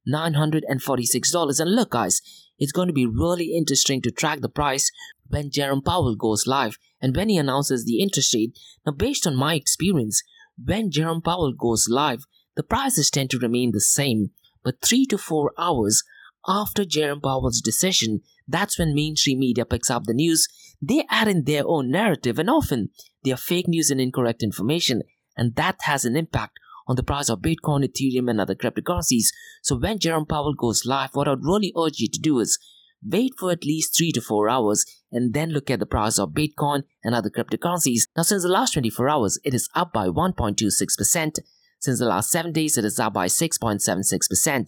$17,946. 0.08 1.60
And 1.60 1.74
look, 1.74 1.90
guys, 1.90 2.20
it's 2.58 2.72
going 2.72 2.88
to 2.88 2.94
be 2.94 3.06
really 3.06 3.56
interesting 3.56 4.00
to 4.02 4.10
track 4.10 4.40
the 4.40 4.48
price 4.48 4.90
when 5.28 5.50
Jerome 5.50 5.82
Powell 5.82 6.14
goes 6.14 6.46
live 6.46 6.78
and 7.00 7.16
when 7.16 7.28
he 7.28 7.38
announces 7.38 7.84
the 7.84 8.00
interest 8.00 8.34
rate. 8.34 8.58
Now, 8.86 8.92
based 8.92 9.26
on 9.26 9.36
my 9.36 9.54
experience, 9.54 10.22
when 10.62 10.90
Jerome 10.90 11.22
Powell 11.22 11.52
goes 11.52 11.88
live, 11.88 12.24
the 12.54 12.62
prices 12.62 13.10
tend 13.10 13.30
to 13.30 13.38
remain 13.38 13.72
the 13.72 13.80
same, 13.80 14.30
but 14.62 14.82
three 14.82 15.06
to 15.06 15.18
four 15.18 15.52
hours 15.58 16.02
after 16.46 16.84
Jerome 16.84 17.20
Powell's 17.20 17.60
decision, 17.60 18.20
that's 18.46 18.78
when 18.78 18.94
mainstream 18.94 19.38
media 19.38 19.64
picks 19.64 19.90
up 19.90 20.04
the 20.04 20.14
news. 20.14 20.48
They 20.80 21.06
add 21.08 21.28
in 21.28 21.44
their 21.44 21.62
own 21.66 21.90
narrative, 21.90 22.38
and 22.38 22.50
often 22.50 22.90
they 23.24 23.30
are 23.30 23.36
fake 23.36 23.68
news 23.68 23.90
and 23.90 24.00
incorrect 24.00 24.42
information, 24.42 25.02
and 25.36 25.54
that 25.54 25.76
has 25.82 26.04
an 26.04 26.16
impact 26.16 26.58
on 26.92 26.96
the 26.96 27.02
price 27.02 27.28
of 27.30 27.40
Bitcoin, 27.40 27.82
Ethereum, 27.82 28.28
and 28.28 28.38
other 28.38 28.54
cryptocurrencies. 28.54 29.28
So 29.62 29.78
when 29.78 29.98
Jerome 29.98 30.26
Powell 30.26 30.52
goes 30.52 30.84
live, 30.84 31.14
what 31.14 31.26
I'd 31.26 31.42
really 31.42 31.72
urge 31.74 32.00
you 32.00 32.08
to 32.12 32.20
do 32.20 32.38
is 32.38 32.58
wait 33.02 33.32
for 33.38 33.50
at 33.50 33.64
least 33.64 33.96
3 33.96 34.12
to 34.12 34.20
4 34.20 34.50
hours 34.50 34.84
and 35.10 35.32
then 35.32 35.52
look 35.52 35.70
at 35.70 35.80
the 35.80 35.86
price 35.86 36.18
of 36.18 36.34
Bitcoin 36.34 36.82
and 37.02 37.14
other 37.14 37.30
cryptocurrencies. 37.30 38.02
Now, 38.14 38.24
since 38.24 38.42
the 38.42 38.50
last 38.50 38.74
24 38.74 39.08
hours, 39.08 39.38
it 39.42 39.54
is 39.54 39.70
up 39.74 39.94
by 39.94 40.08
1.26%. 40.08 41.38
Since 41.80 41.98
the 41.98 42.04
last 42.04 42.30
7 42.30 42.52
days, 42.52 42.76
it 42.76 42.84
is 42.84 43.00
up 43.00 43.14
by 43.14 43.26
6.76%. 43.26 44.66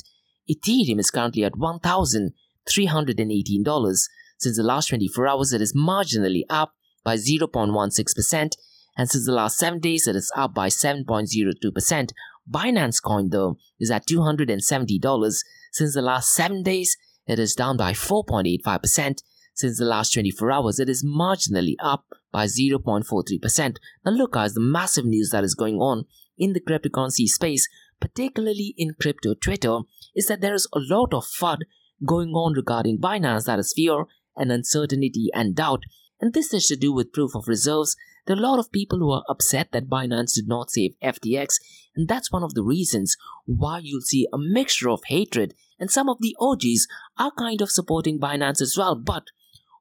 Ethereum 0.51 0.99
is 0.99 1.11
currently 1.11 1.45
at 1.45 1.53
$1,318. 1.53 4.09
Since 4.39 4.57
the 4.57 4.63
last 4.63 4.89
24 4.89 5.29
hours, 5.29 5.53
it 5.53 5.61
is 5.61 5.77
marginally 5.77 6.45
up 6.49 6.73
by 7.05 7.17
0.16%, 7.17 8.57
and 8.97 9.09
since 9.09 9.27
the 9.27 9.33
last 9.33 9.59
7 9.59 9.81
days, 9.81 10.07
it 10.07 10.17
is 10.17 10.31
up 10.37 10.55
by 10.55 10.69
7.02%. 10.69 12.13
Binance 12.51 13.03
Coin, 13.03 13.31
though, 13.31 13.57
is 13.81 13.91
at 13.91 14.07
$270. 14.07 15.45
Since 15.73 15.95
the 15.95 16.03
last 16.03 16.33
7 16.33 16.63
days, 16.63 16.97
it 17.27 17.39
is 17.39 17.55
down 17.55 17.77
by 17.77 17.93
4.85%. 17.93 19.23
Since 19.55 19.79
the 19.79 19.85
last 19.85 20.13
24 20.13 20.53
hours, 20.53 20.81
it 20.81 20.89
is 20.89 21.05
marginally 21.05 21.75
up 21.81 22.05
by 22.33 22.47
0.43%. 22.47 23.77
Now, 24.05 24.13
look, 24.13 24.33
guys, 24.33 24.55
the 24.55 24.61
massive 24.61 25.05
news 25.05 25.31
that 25.31 25.45
is 25.45 25.55
going 25.55 25.77
on 25.77 26.05
in 26.37 26.53
the 26.53 26.61
cryptocurrency 26.61 27.27
space, 27.27 27.69
particularly 28.01 28.75
in 28.77 28.95
crypto 29.01 29.35
Twitter, 29.35 29.81
is 30.15 30.27
that 30.27 30.41
there 30.41 30.55
is 30.55 30.69
a 30.75 30.81
lot 30.81 31.15
of 31.15 31.25
FUD 31.25 31.59
going 32.05 32.31
on 32.31 32.55
regarding 32.55 32.99
Binance, 32.99 33.45
that 33.45 33.61
is 33.61 33.73
fear 33.75 34.05
and 34.37 34.51
uncertainty 34.51 35.29
and 35.33 35.55
doubt. 35.55 35.85
And 36.21 36.35
this 36.35 36.53
is 36.53 36.67
to 36.67 36.77
do 36.77 36.93
with 36.93 37.13
proof 37.13 37.35
of 37.35 37.47
reserves. 37.47 37.97
There 38.27 38.37
are 38.37 38.39
a 38.39 38.43
lot 38.43 38.59
of 38.59 38.73
people 38.73 38.99
who 38.99 39.11
are 39.13 39.25
upset 39.29 39.73
that 39.73 39.89
Binance 39.89 40.35
did 40.35 40.49
not 40.49 40.71
save 40.71 40.95
FTX, 41.03 41.57
and 41.95 42.09
that's 42.09 42.33
one 42.33 42.43
of 42.43 42.55
the 42.55 42.63
reasons 42.63 43.17
why 43.45 43.81
you'll 43.83 44.01
see 44.01 44.27
a 44.33 44.39
mixture 44.39 44.89
of 44.89 45.03
hatred 45.07 45.55
and 45.79 45.91
some 45.91 46.09
of 46.09 46.19
the 46.21 46.37
OGs 46.41 46.87
are 47.19 47.33
kind 47.33 47.61
of 47.61 47.71
supporting 47.71 48.19
Binance 48.19 48.61
as 48.61 48.77
well. 48.79 48.95
But 48.95 49.25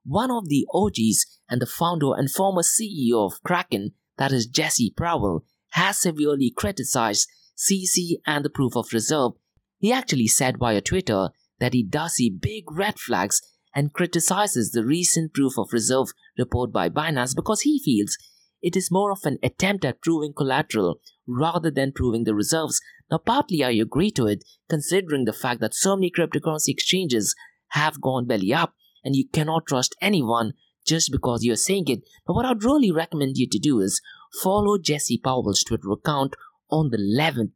one 0.03 0.31
of 0.31 0.49
the 0.49 0.67
OGs 0.73 1.39
and 1.49 1.61
the 1.61 1.65
founder 1.65 2.13
and 2.15 2.29
former 2.29 2.61
CEO 2.61 3.25
of 3.25 3.41
Kraken, 3.43 3.93
that 4.17 4.31
is 4.31 4.47
Jesse 4.47 4.93
Powell, 4.97 5.45
has 5.71 6.01
severely 6.01 6.51
criticized 6.55 7.29
CZ 7.57 8.17
and 8.25 8.43
the 8.43 8.49
proof 8.49 8.75
of 8.75 8.91
reserve. 8.91 9.33
He 9.77 9.91
actually 9.93 10.27
said 10.27 10.57
via 10.57 10.81
Twitter 10.81 11.29
that 11.59 11.73
he 11.73 11.83
does 11.83 12.15
see 12.15 12.29
big 12.29 12.71
red 12.71 12.99
flags 12.99 13.41
and 13.75 13.93
criticizes 13.93 14.71
the 14.71 14.85
recent 14.85 15.33
proof 15.33 15.57
of 15.57 15.73
reserve 15.73 16.09
report 16.37 16.71
by 16.71 16.89
Binance 16.89 17.35
because 17.35 17.61
he 17.61 17.81
feels 17.83 18.17
it 18.63 18.75
is 18.75 18.89
more 18.89 19.11
of 19.11 19.19
an 19.25 19.37
attempt 19.43 19.85
at 19.85 20.01
proving 20.01 20.33
collateral 20.33 20.99
rather 21.27 21.69
than 21.69 21.91
proving 21.91 22.23
the 22.23 22.33
reserves. 22.33 22.81
Now, 23.11 23.19
partly 23.19 23.63
I 23.63 23.71
agree 23.71 24.09
to 24.11 24.25
it, 24.25 24.43
considering 24.69 25.25
the 25.25 25.33
fact 25.33 25.59
that 25.61 25.75
so 25.75 25.95
many 25.95 26.09
cryptocurrency 26.09 26.69
exchanges 26.69 27.35
have 27.71 28.01
gone 28.01 28.25
belly 28.25 28.53
up 28.53 28.73
and 29.03 29.15
you 29.15 29.27
cannot 29.27 29.67
trust 29.67 29.95
anyone 30.01 30.53
just 30.87 31.11
because 31.11 31.43
you're 31.43 31.55
saying 31.55 31.85
it. 31.87 32.01
But 32.25 32.33
what 32.33 32.45
I'd 32.45 32.63
really 32.63 32.91
recommend 32.91 33.37
you 33.37 33.47
to 33.49 33.59
do 33.59 33.79
is 33.81 34.01
follow 34.41 34.77
Jesse 34.77 35.19
Powell's 35.23 35.63
Twitter 35.63 35.91
account 35.91 36.35
on 36.71 36.89
the 36.89 36.97
11th 36.97 37.51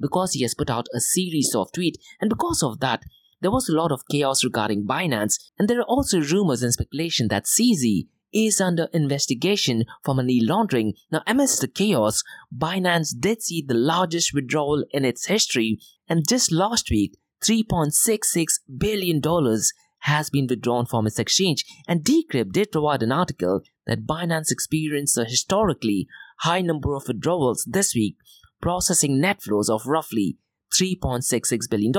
because 0.00 0.32
he 0.32 0.42
has 0.42 0.54
put 0.54 0.70
out 0.70 0.86
a 0.94 1.00
series 1.00 1.54
of 1.54 1.72
tweets, 1.72 1.96
and 2.20 2.28
because 2.28 2.62
of 2.62 2.80
that, 2.80 3.02
there 3.40 3.50
was 3.50 3.68
a 3.68 3.74
lot 3.74 3.92
of 3.92 4.02
chaos 4.10 4.44
regarding 4.44 4.86
Binance, 4.86 5.38
and 5.58 5.68
there 5.68 5.80
are 5.80 5.84
also 5.84 6.20
rumors 6.20 6.62
and 6.62 6.72
speculation 6.72 7.28
that 7.28 7.46
CZ 7.46 8.06
is 8.32 8.60
under 8.60 8.88
investigation 8.92 9.84
for 10.04 10.14
money 10.14 10.40
laundering. 10.42 10.94
Now, 11.10 11.22
amidst 11.26 11.60
the 11.60 11.68
chaos, 11.68 12.22
Binance 12.56 13.14
did 13.18 13.42
see 13.42 13.62
the 13.66 13.74
largest 13.74 14.32
withdrawal 14.34 14.84
in 14.90 15.04
its 15.04 15.26
history, 15.26 15.78
and 16.08 16.28
just 16.28 16.52
last 16.52 16.90
week, 16.90 17.18
$3.66 17.42 18.46
billion 18.78 19.22
has 20.00 20.30
been 20.30 20.46
withdrawn 20.46 20.86
from 20.86 21.06
its 21.06 21.18
exchange. 21.18 21.64
And 21.86 22.04
Decrypt 22.04 22.52
did 22.52 22.72
provide 22.72 23.02
an 23.02 23.12
article 23.12 23.62
that 23.86 24.06
Binance 24.06 24.50
experienced 24.50 25.18
a 25.18 25.24
historically 25.24 26.06
high 26.40 26.60
number 26.60 26.94
of 26.94 27.08
withdrawals 27.08 27.66
this 27.68 27.94
week, 27.94 28.16
processing 28.60 29.20
net 29.20 29.42
flows 29.42 29.68
of 29.68 29.86
roughly 29.86 30.36
$3.66 30.72 31.68
billion. 31.70 31.92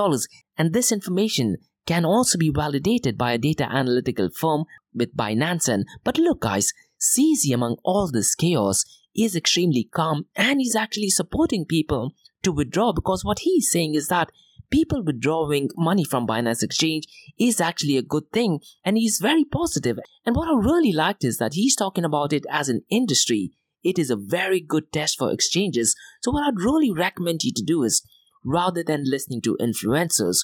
And 0.58 0.74
this 0.74 0.92
information 0.92 1.58
can 1.86 2.06
also 2.06 2.38
be 2.38 2.52
validated 2.54 3.18
by 3.18 3.34
a 3.34 3.38
data 3.38 3.68
analytical 3.70 4.30
firm 4.30 4.66
with 4.94 5.16
Binance. 5.16 5.84
But 6.04 6.18
look, 6.18 6.42
guys, 6.42 6.74
CZ 7.00 7.54
among 7.54 7.78
all 7.84 8.10
this 8.12 8.36
chaos 8.36 8.84
is 9.16 9.36
extremely 9.36 9.90
calm 9.92 10.26
and 10.36 10.60
he's 10.60 10.76
actually 10.76 11.10
supporting 11.10 11.66
people 11.66 12.14
to 12.44 12.52
withdraw 12.52 12.94
because 12.94 13.26
what 13.26 13.40
he's 13.40 13.70
saying 13.72 13.96
is 13.96 14.08
that 14.08 14.30
people 14.70 15.04
withdrawing 15.04 15.70
money 15.76 16.04
from 16.04 16.28
Binance 16.28 16.64
Exchange 16.64 17.06
is 17.40 17.60
actually 17.60 17.98
a 17.98 18.04
good 18.04 18.32
thing 18.32 18.60
and 18.86 18.98
he's 18.98 19.20
very 19.20 19.46
positive. 19.46 19.98
And 20.26 20.36
what 20.36 20.48
I 20.48 20.54
really 20.54 20.92
liked 20.92 21.24
is 21.24 21.38
that 21.38 21.54
he's 21.54 21.76
talking 21.76 22.06
about 22.06 22.34
it 22.34 22.46
as 22.50 22.70
an 22.70 22.84
industry. 22.90 23.52
It 23.84 23.98
is 23.98 24.10
a 24.10 24.18
very 24.18 24.60
good 24.62 24.92
test 24.92 25.18
for 25.18 25.32
exchanges. 25.32 25.96
So 26.22 26.32
what 26.32 26.44
I'd 26.44 26.64
really 26.64 26.92
recommend 26.92 27.44
you 27.44 27.54
to 27.56 27.64
do 27.64 27.84
is 27.84 28.04
rather 28.44 28.84
than 28.84 29.04
listening 29.06 29.42
to 29.44 29.58
influencers, 29.60 30.40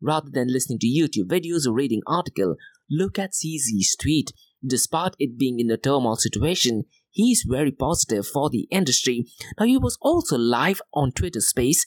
rather 0.00 0.30
than 0.30 0.52
listening 0.52 0.78
to 0.80 0.86
YouTube 0.86 1.28
videos 1.28 1.66
or 1.66 1.72
reading 1.72 2.02
article, 2.06 2.56
look 2.90 3.18
at 3.18 3.32
CZ's 3.32 3.96
tweet. 4.00 4.32
Despite 4.66 5.14
it 5.18 5.38
being 5.38 5.58
in 5.58 5.70
a 5.70 5.76
turmoil 5.76 6.16
situation, 6.16 6.84
he's 7.10 7.44
very 7.48 7.70
positive 7.70 8.26
for 8.26 8.50
the 8.50 8.68
industry. 8.70 9.26
Now 9.58 9.66
he 9.66 9.78
was 9.78 9.96
also 10.02 10.36
live 10.36 10.82
on 10.92 11.12
Twitter 11.12 11.40
Space 11.40 11.86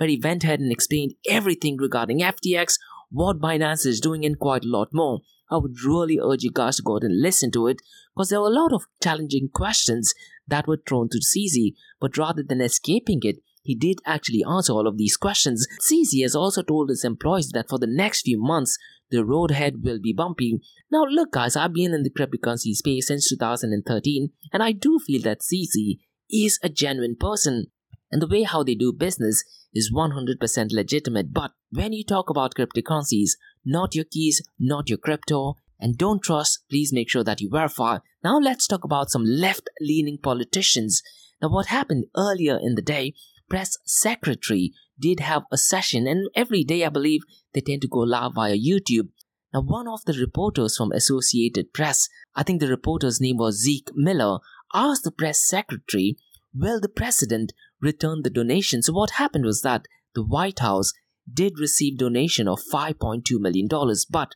where 0.00 0.08
he 0.08 0.18
went 0.22 0.44
ahead 0.44 0.60
and 0.60 0.72
explained 0.72 1.12
everything 1.28 1.76
regarding 1.76 2.20
FTX, 2.20 2.78
what 3.10 3.38
Binance 3.38 3.84
is 3.84 4.00
doing, 4.00 4.24
and 4.24 4.38
quite 4.38 4.64
a 4.64 4.68
lot 4.68 4.88
more. 4.94 5.20
I 5.50 5.58
would 5.58 5.82
really 5.84 6.18
urge 6.18 6.42
you 6.42 6.50
guys 6.50 6.76
to 6.76 6.82
go 6.82 6.96
and 6.96 7.20
listen 7.20 7.50
to 7.50 7.66
it 7.66 7.82
because 8.14 8.30
there 8.30 8.40
were 8.40 8.46
a 8.46 8.50
lot 8.50 8.72
of 8.72 8.86
challenging 9.02 9.50
questions 9.52 10.14
that 10.48 10.66
were 10.66 10.80
thrown 10.86 11.10
to 11.10 11.18
CZ, 11.18 11.74
but 12.00 12.16
rather 12.16 12.42
than 12.42 12.62
escaping 12.62 13.20
it, 13.24 13.42
he 13.62 13.74
did 13.74 13.98
actually 14.06 14.42
answer 14.42 14.72
all 14.72 14.86
of 14.86 14.96
these 14.96 15.18
questions. 15.18 15.66
CZ 15.80 16.22
has 16.22 16.34
also 16.34 16.62
told 16.62 16.88
his 16.88 17.04
employees 17.04 17.50
that 17.50 17.68
for 17.68 17.78
the 17.78 17.86
next 17.86 18.22
few 18.22 18.40
months, 18.40 18.78
the 19.10 19.24
road 19.24 19.50
ahead 19.50 19.82
will 19.82 19.98
be 20.00 20.12
bumpy. 20.12 20.60
Now, 20.90 21.04
look, 21.04 21.32
guys, 21.32 21.56
I've 21.56 21.72
been 21.72 21.92
in 21.94 22.02
the 22.02 22.10
cryptocurrency 22.10 22.74
space 22.74 23.08
since 23.08 23.28
2013, 23.28 24.30
and 24.52 24.62
I 24.62 24.72
do 24.72 24.98
feel 24.98 25.22
that 25.22 25.40
CZ 25.40 25.98
is 26.30 26.58
a 26.62 26.68
genuine 26.68 27.16
person. 27.18 27.66
And 28.12 28.20
the 28.20 28.28
way 28.28 28.42
how 28.42 28.62
they 28.62 28.74
do 28.74 28.92
business 28.92 29.44
is 29.72 29.92
100% 29.92 30.72
legitimate. 30.72 31.32
But 31.32 31.52
when 31.70 31.92
you 31.92 32.04
talk 32.04 32.28
about 32.28 32.54
cryptocurrencies, 32.54 33.30
not 33.64 33.94
your 33.94 34.04
keys, 34.04 34.42
not 34.58 34.88
your 34.88 34.98
crypto, 34.98 35.54
and 35.78 35.96
don't 35.96 36.22
trust, 36.22 36.64
please 36.68 36.92
make 36.92 37.08
sure 37.08 37.24
that 37.24 37.40
you 37.40 37.48
verify. 37.50 37.98
Now 38.22 38.38
let's 38.38 38.66
talk 38.66 38.84
about 38.84 39.10
some 39.10 39.24
left 39.24 39.70
leaning 39.80 40.18
politicians. 40.18 41.02
Now, 41.40 41.48
what 41.48 41.66
happened 41.66 42.06
earlier 42.16 42.58
in 42.60 42.74
the 42.74 42.82
day, 42.82 43.14
press 43.48 43.78
secretary 43.84 44.72
did 44.98 45.20
have 45.20 45.44
a 45.50 45.56
session, 45.56 46.06
and 46.06 46.28
every 46.36 46.62
day 46.62 46.84
I 46.84 46.90
believe 46.90 47.22
they 47.52 47.60
tend 47.60 47.82
to 47.82 47.88
go 47.88 48.00
live 48.00 48.32
via 48.34 48.56
YouTube. 48.56 49.08
Now, 49.52 49.62
one 49.62 49.88
of 49.88 50.04
the 50.04 50.12
reporters 50.12 50.76
from 50.76 50.92
Associated 50.92 51.72
Press, 51.72 52.08
I 52.34 52.42
think 52.42 52.60
the 52.60 52.68
reporter's 52.68 53.20
name 53.20 53.36
was 53.36 53.60
Zeke 53.60 53.90
Miller, 53.94 54.38
asked 54.72 55.04
the 55.04 55.10
press 55.10 55.44
secretary, 55.44 56.16
Will 56.54 56.80
the 56.80 56.88
president 56.88 57.52
returned 57.80 58.24
the 58.24 58.30
donation. 58.30 58.82
So 58.82 58.92
what 58.92 59.12
happened 59.12 59.44
was 59.44 59.62
that 59.62 59.86
the 60.14 60.24
White 60.24 60.60
House 60.60 60.92
did 61.32 61.58
receive 61.58 61.98
donation 61.98 62.48
of 62.48 62.60
5.2 62.72 63.22
million 63.38 63.68
dollars, 63.68 64.04
but 64.04 64.34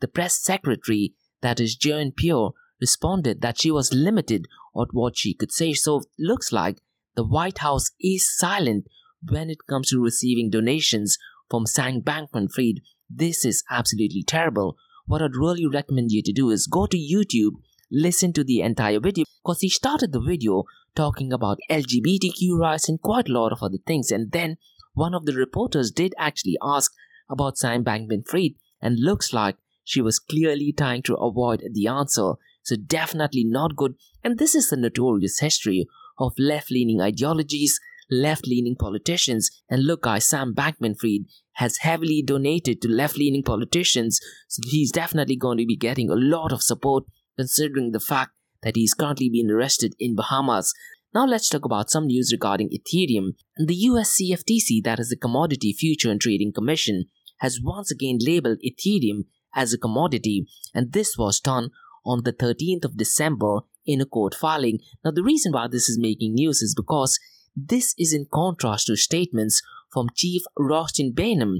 the 0.00 0.08
press 0.08 0.42
secretary, 0.42 1.14
that 1.40 1.60
is 1.60 1.76
Jean-Pierre, 1.76 2.50
responded 2.80 3.40
that 3.40 3.60
she 3.60 3.70
was 3.70 3.94
limited 3.94 4.46
on 4.74 4.88
what 4.92 5.16
she 5.16 5.34
could 5.34 5.52
say. 5.52 5.72
So 5.72 5.98
it 5.98 6.06
looks 6.18 6.52
like 6.52 6.78
the 7.14 7.24
White 7.24 7.58
House 7.58 7.90
is 8.00 8.36
silent 8.36 8.86
when 9.26 9.48
it 9.48 9.66
comes 9.68 9.88
to 9.88 10.02
receiving 10.02 10.50
donations 10.50 11.16
from 11.50 11.66
Sam 11.66 12.00
Bankman-Fried. 12.00 12.80
This 13.08 13.44
is 13.44 13.64
absolutely 13.70 14.22
terrible. 14.22 14.76
What 15.06 15.22
I'd 15.22 15.36
really 15.36 15.66
recommend 15.66 16.10
you 16.10 16.22
to 16.22 16.32
do 16.32 16.50
is 16.50 16.66
go 16.66 16.86
to 16.86 16.96
YouTube, 16.96 17.52
listen 17.90 18.32
to 18.32 18.44
the 18.44 18.60
entire 18.60 19.00
video 19.00 19.24
because 19.44 19.60
he 19.60 19.68
started 19.68 20.12
the 20.12 20.20
video 20.20 20.64
talking 20.94 21.32
about 21.32 21.58
LGBTQ 21.70 22.58
rights 22.58 22.88
and 22.88 23.00
quite 23.00 23.28
a 23.28 23.32
lot 23.32 23.52
of 23.52 23.62
other 23.62 23.78
things. 23.86 24.10
And 24.10 24.32
then 24.32 24.56
one 24.94 25.14
of 25.14 25.26
the 25.26 25.34
reporters 25.34 25.90
did 25.90 26.14
actually 26.18 26.56
ask 26.62 26.92
about 27.28 27.58
Sam 27.58 27.84
Bankman 27.84 28.26
Fried, 28.26 28.54
and 28.80 29.00
looks 29.00 29.32
like 29.32 29.56
she 29.82 30.00
was 30.00 30.18
clearly 30.18 30.72
trying 30.76 31.02
to 31.02 31.14
avoid 31.16 31.62
the 31.72 31.86
answer. 31.86 32.34
So, 32.62 32.76
definitely 32.76 33.44
not 33.44 33.76
good. 33.76 33.94
And 34.22 34.38
this 34.38 34.54
is 34.54 34.70
the 34.70 34.76
notorious 34.76 35.40
history 35.40 35.86
of 36.18 36.32
left 36.38 36.70
leaning 36.70 37.00
ideologies, 37.00 37.78
left 38.20 38.46
leaning 38.46 38.76
politicians. 38.76 39.50
And 39.68 39.84
look, 39.84 40.02
guys, 40.02 40.28
Sam 40.28 40.54
Bankman 40.54 40.98
Fried 40.98 41.22
has 41.54 41.78
heavily 41.78 42.22
donated 42.24 42.80
to 42.82 42.88
left 42.88 43.16
leaning 43.16 43.42
politicians, 43.42 44.20
so 44.48 44.60
he's 44.70 44.92
definitely 44.92 45.36
going 45.36 45.58
to 45.58 45.66
be 45.66 45.76
getting 45.76 46.10
a 46.10 46.16
lot 46.16 46.52
of 46.52 46.62
support 46.62 47.04
considering 47.36 47.92
the 47.92 48.00
fact 48.00 48.32
that 48.62 48.76
he's 48.76 48.94
currently 48.94 49.28
being 49.28 49.50
arrested 49.50 49.94
in 49.98 50.14
Bahamas. 50.14 50.72
Now 51.14 51.26
let's 51.26 51.48
talk 51.48 51.64
about 51.64 51.90
some 51.90 52.06
news 52.06 52.30
regarding 52.32 52.70
Ethereum. 52.70 53.34
And 53.56 53.68
the 53.68 53.74
US 53.74 54.18
CFTC, 54.20 54.82
that 54.84 54.98
is 54.98 55.10
the 55.10 55.16
Commodity 55.16 55.72
Future 55.72 56.10
and 56.10 56.20
Trading 56.20 56.52
Commission, 56.52 57.04
has 57.38 57.60
once 57.62 57.90
again 57.90 58.18
labeled 58.20 58.58
Ethereum 58.64 59.24
as 59.54 59.72
a 59.72 59.78
commodity, 59.78 60.46
and 60.74 60.92
this 60.92 61.16
was 61.16 61.40
done 61.40 61.70
on 62.04 62.22
the 62.24 62.32
13th 62.32 62.84
of 62.84 62.96
December 62.96 63.60
in 63.86 64.00
a 64.00 64.06
court 64.06 64.34
filing. 64.34 64.78
Now, 65.04 65.10
the 65.12 65.22
reason 65.22 65.52
why 65.52 65.68
this 65.68 65.88
is 65.88 65.98
making 65.98 66.34
news 66.34 66.62
is 66.62 66.74
because 66.74 67.18
this 67.56 67.94
is 67.98 68.12
in 68.12 68.26
contrast 68.32 68.86
to 68.86 68.96
statements 68.96 69.62
from 69.92 70.08
Chief 70.14 70.42
Rostin 70.58 71.12
Behnam. 71.14 71.58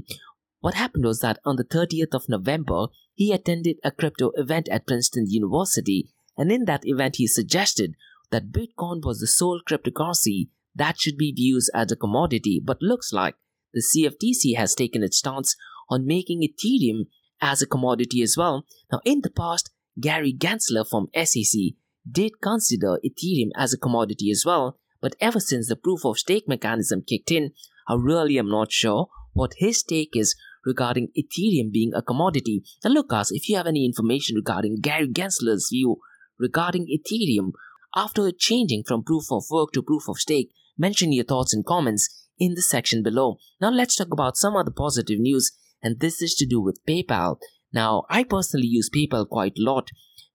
What 0.59 0.73
happened 0.73 1.05
was 1.05 1.19
that 1.19 1.39
on 1.45 1.55
the 1.55 1.63
30th 1.63 2.13
of 2.13 2.29
November, 2.29 2.87
he 3.13 3.31
attended 3.31 3.77
a 3.83 3.91
crypto 3.91 4.31
event 4.35 4.67
at 4.69 4.87
Princeton 4.87 5.25
University 5.29 6.09
and 6.37 6.51
in 6.51 6.65
that 6.65 6.85
event, 6.85 7.15
he 7.17 7.27
suggested 7.27 7.95
that 8.31 8.51
Bitcoin 8.51 9.03
was 9.03 9.19
the 9.19 9.27
sole 9.27 9.61
cryptocurrency 9.67 10.49
that 10.73 10.99
should 10.99 11.17
be 11.17 11.31
viewed 11.31 11.63
as 11.73 11.91
a 11.91 11.95
commodity, 11.95 12.61
but 12.63 12.81
looks 12.81 13.13
like 13.13 13.35
the 13.73 13.81
CFTC 13.81 14.57
has 14.57 14.75
taken 14.75 15.03
its 15.03 15.17
stance 15.17 15.55
on 15.89 16.05
making 16.05 16.41
Ethereum 16.41 17.05
as 17.41 17.61
a 17.61 17.67
commodity 17.67 18.21
as 18.21 18.35
well. 18.37 18.65
Now, 18.91 18.99
in 19.05 19.21
the 19.21 19.29
past, 19.29 19.69
Gary 19.99 20.33
Gensler 20.33 20.85
from 20.89 21.07
SEC 21.15 21.61
did 22.09 22.41
consider 22.41 22.99
Ethereum 23.05 23.51
as 23.55 23.73
a 23.73 23.77
commodity 23.77 24.31
as 24.31 24.43
well, 24.45 24.77
but 25.05 25.15
ever 25.21 25.39
since 25.39 25.69
the 25.69 25.75
proof 25.75 26.03
of 26.03 26.17
stake 26.17 26.47
mechanism 26.47 27.03
kicked 27.07 27.29
in, 27.29 27.51
I 27.87 27.93
really 27.93 28.39
am 28.39 28.49
not 28.49 28.71
sure 28.71 29.09
what 29.33 29.51
his 29.57 29.83
take 29.83 30.15
is 30.15 30.33
regarding 30.65 31.09
Ethereum 31.15 31.71
being 31.71 31.91
a 31.93 32.01
commodity. 32.01 32.63
Now, 32.83 32.89
look, 32.89 33.09
guys, 33.09 33.29
if 33.29 33.47
you 33.47 33.55
have 33.55 33.67
any 33.67 33.85
information 33.85 34.35
regarding 34.35 34.79
Gary 34.81 35.07
Gensler's 35.07 35.69
view 35.71 35.97
regarding 36.39 36.87
Ethereum 36.87 37.51
after 37.95 38.31
changing 38.31 38.81
from 38.87 39.03
proof 39.03 39.25
of 39.31 39.43
work 39.51 39.73
to 39.73 39.83
proof 39.83 40.09
of 40.09 40.17
stake. 40.17 40.49
Mention 40.75 41.13
your 41.13 41.23
thoughts 41.23 41.53
and 41.53 41.63
comments 41.63 42.27
in 42.39 42.55
the 42.55 42.63
section 42.63 43.03
below. 43.03 43.37
Now 43.61 43.69
let's 43.69 43.95
talk 43.95 44.11
about 44.11 44.37
some 44.37 44.55
other 44.55 44.71
positive 44.71 45.19
news 45.19 45.51
and 45.83 45.99
this 45.99 46.19
is 46.19 46.33
to 46.39 46.47
do 46.47 46.59
with 46.59 46.83
PayPal. 46.89 47.37
Now 47.71 48.05
I 48.09 48.23
personally 48.23 48.67
use 48.67 48.89
PayPal 48.89 49.29
quite 49.29 49.59
a 49.59 49.63
lot 49.63 49.91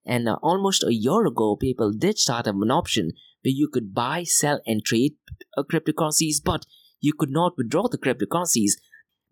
and 0.07 0.29
uh, 0.29 0.37
almost 0.43 0.85
a 0.85 0.95
year 0.95 1.27
ago 1.27 1.59
PayPal 1.63 1.99
did 1.99 2.19
start 2.19 2.47
up 2.47 2.55
an 2.61 2.71
option 2.71 3.13
where 3.42 3.53
you 3.53 3.68
could 3.72 3.94
buy, 3.94 4.24
sell 4.24 4.61
and 4.66 4.85
trade 4.85 5.14
cryptocurrencies 5.59 6.37
but 6.44 6.66
you 7.00 7.12
could 7.18 7.31
not 7.31 7.53
withdraw 7.57 7.88
the 7.88 7.98
cryptocurrencies. 7.98 8.72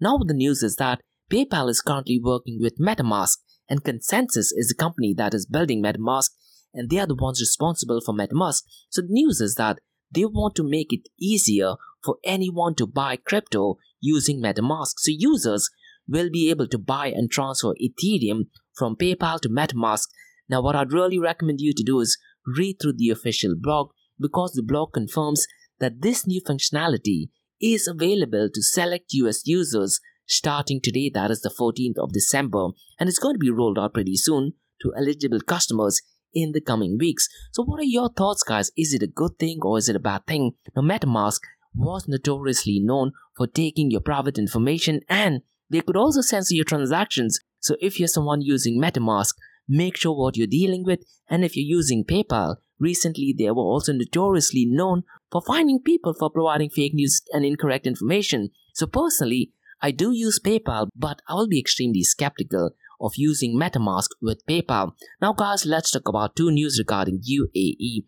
Now 0.00 0.18
the 0.18 0.34
news 0.34 0.62
is 0.62 0.76
that 0.76 1.00
PayPal 1.30 1.68
is 1.68 1.80
currently 1.80 2.20
working 2.22 2.58
with 2.60 2.78
MetaMask 2.78 3.36
and 3.68 3.84
ConsenSys 3.84 4.52
is 4.56 4.68
the 4.68 4.76
company 4.78 5.14
that 5.14 5.34
is 5.34 5.46
building 5.46 5.82
MetaMask 5.82 6.30
and 6.72 6.88
they 6.88 6.98
are 6.98 7.06
the 7.06 7.14
ones 7.14 7.40
responsible 7.40 8.00
for 8.00 8.14
MetaMask. 8.14 8.62
So 8.90 9.02
the 9.02 9.08
news 9.10 9.40
is 9.40 9.54
that 9.56 9.78
they 10.10 10.24
want 10.24 10.54
to 10.56 10.68
make 10.68 10.92
it 10.92 11.08
easier 11.20 11.74
for 12.02 12.16
anyone 12.24 12.74
to 12.76 12.86
buy 12.86 13.16
crypto 13.16 13.76
using 14.00 14.40
MetaMask. 14.40 14.94
So 14.98 15.10
users 15.14 15.70
will 16.06 16.30
be 16.30 16.48
able 16.50 16.68
to 16.68 16.78
buy 16.78 17.08
and 17.08 17.30
transfer 17.30 17.74
Ethereum 17.74 18.46
from 18.74 18.96
PayPal 18.96 19.40
to 19.40 19.48
MetaMask. 19.48 20.06
Now, 20.48 20.62
what 20.62 20.76
I'd 20.76 20.92
really 20.92 21.18
recommend 21.18 21.60
you 21.60 21.74
to 21.74 21.82
do 21.82 22.00
is 22.00 22.16
read 22.46 22.76
through 22.80 22.94
the 22.96 23.10
official 23.10 23.54
blog 23.58 23.90
because 24.20 24.52
the 24.52 24.62
blog 24.62 24.92
confirms 24.92 25.46
that 25.80 26.02
this 26.02 26.26
new 26.26 26.40
functionality 26.42 27.30
is 27.60 27.86
available 27.86 28.48
to 28.52 28.62
select 28.62 29.12
US 29.12 29.42
users 29.46 30.00
starting 30.26 30.80
today, 30.80 31.10
that 31.12 31.30
is 31.30 31.40
the 31.40 31.50
14th 31.58 31.98
of 32.02 32.12
December, 32.12 32.68
and 32.98 33.08
it's 33.08 33.18
going 33.18 33.34
to 33.34 33.38
be 33.38 33.50
rolled 33.50 33.78
out 33.78 33.94
pretty 33.94 34.16
soon 34.16 34.52
to 34.82 34.92
eligible 34.96 35.40
customers 35.40 36.00
in 36.34 36.52
the 36.52 36.60
coming 36.60 36.98
weeks. 36.98 37.28
So, 37.52 37.64
what 37.64 37.80
are 37.80 37.84
your 37.84 38.10
thoughts, 38.10 38.42
guys? 38.42 38.70
Is 38.76 38.92
it 38.92 39.02
a 39.02 39.06
good 39.06 39.38
thing 39.38 39.58
or 39.62 39.78
is 39.78 39.88
it 39.88 39.96
a 39.96 40.00
bad 40.00 40.26
thing? 40.26 40.52
Now, 40.76 40.82
MetaMask 40.82 41.40
was 41.74 42.06
notoriously 42.06 42.80
known 42.80 43.12
for 43.36 43.46
taking 43.46 43.90
your 43.90 44.00
private 44.00 44.38
information 44.38 45.00
and 45.08 45.40
they 45.70 45.80
could 45.80 45.96
also 45.96 46.20
censor 46.20 46.54
your 46.54 46.64
transactions. 46.64 47.38
So, 47.60 47.76
if 47.80 47.98
you're 47.98 48.08
someone 48.08 48.42
using 48.42 48.80
MetaMask, 48.80 49.34
make 49.68 49.96
sure 49.96 50.16
what 50.16 50.36
you're 50.36 50.46
dealing 50.46 50.84
with. 50.84 51.00
And 51.28 51.44
if 51.44 51.56
you're 51.56 51.66
using 51.66 52.04
PayPal, 52.04 52.56
recently 52.78 53.34
they 53.36 53.50
were 53.50 53.62
also 53.62 53.92
notoriously 53.92 54.66
known 54.66 55.02
for 55.30 55.42
finding 55.46 55.80
people 55.80 56.14
for 56.14 56.30
providing 56.30 56.70
fake 56.70 56.94
news 56.94 57.22
and 57.32 57.44
incorrect 57.44 57.86
information. 57.86 58.50
So, 58.74 58.86
personally, 58.86 59.52
I 59.80 59.90
do 59.90 60.12
use 60.12 60.40
PayPal, 60.44 60.88
but 60.96 61.22
I 61.28 61.34
will 61.34 61.48
be 61.48 61.60
extremely 61.60 62.02
skeptical 62.02 62.70
of 63.00 63.12
using 63.16 63.58
MetaMask 63.58 64.08
with 64.20 64.44
PayPal. 64.46 64.92
Now, 65.20 65.32
guys, 65.32 65.64
let's 65.64 65.90
talk 65.90 66.08
about 66.08 66.34
two 66.34 66.50
news 66.50 66.78
regarding 66.78 67.20
UAE. 67.20 68.04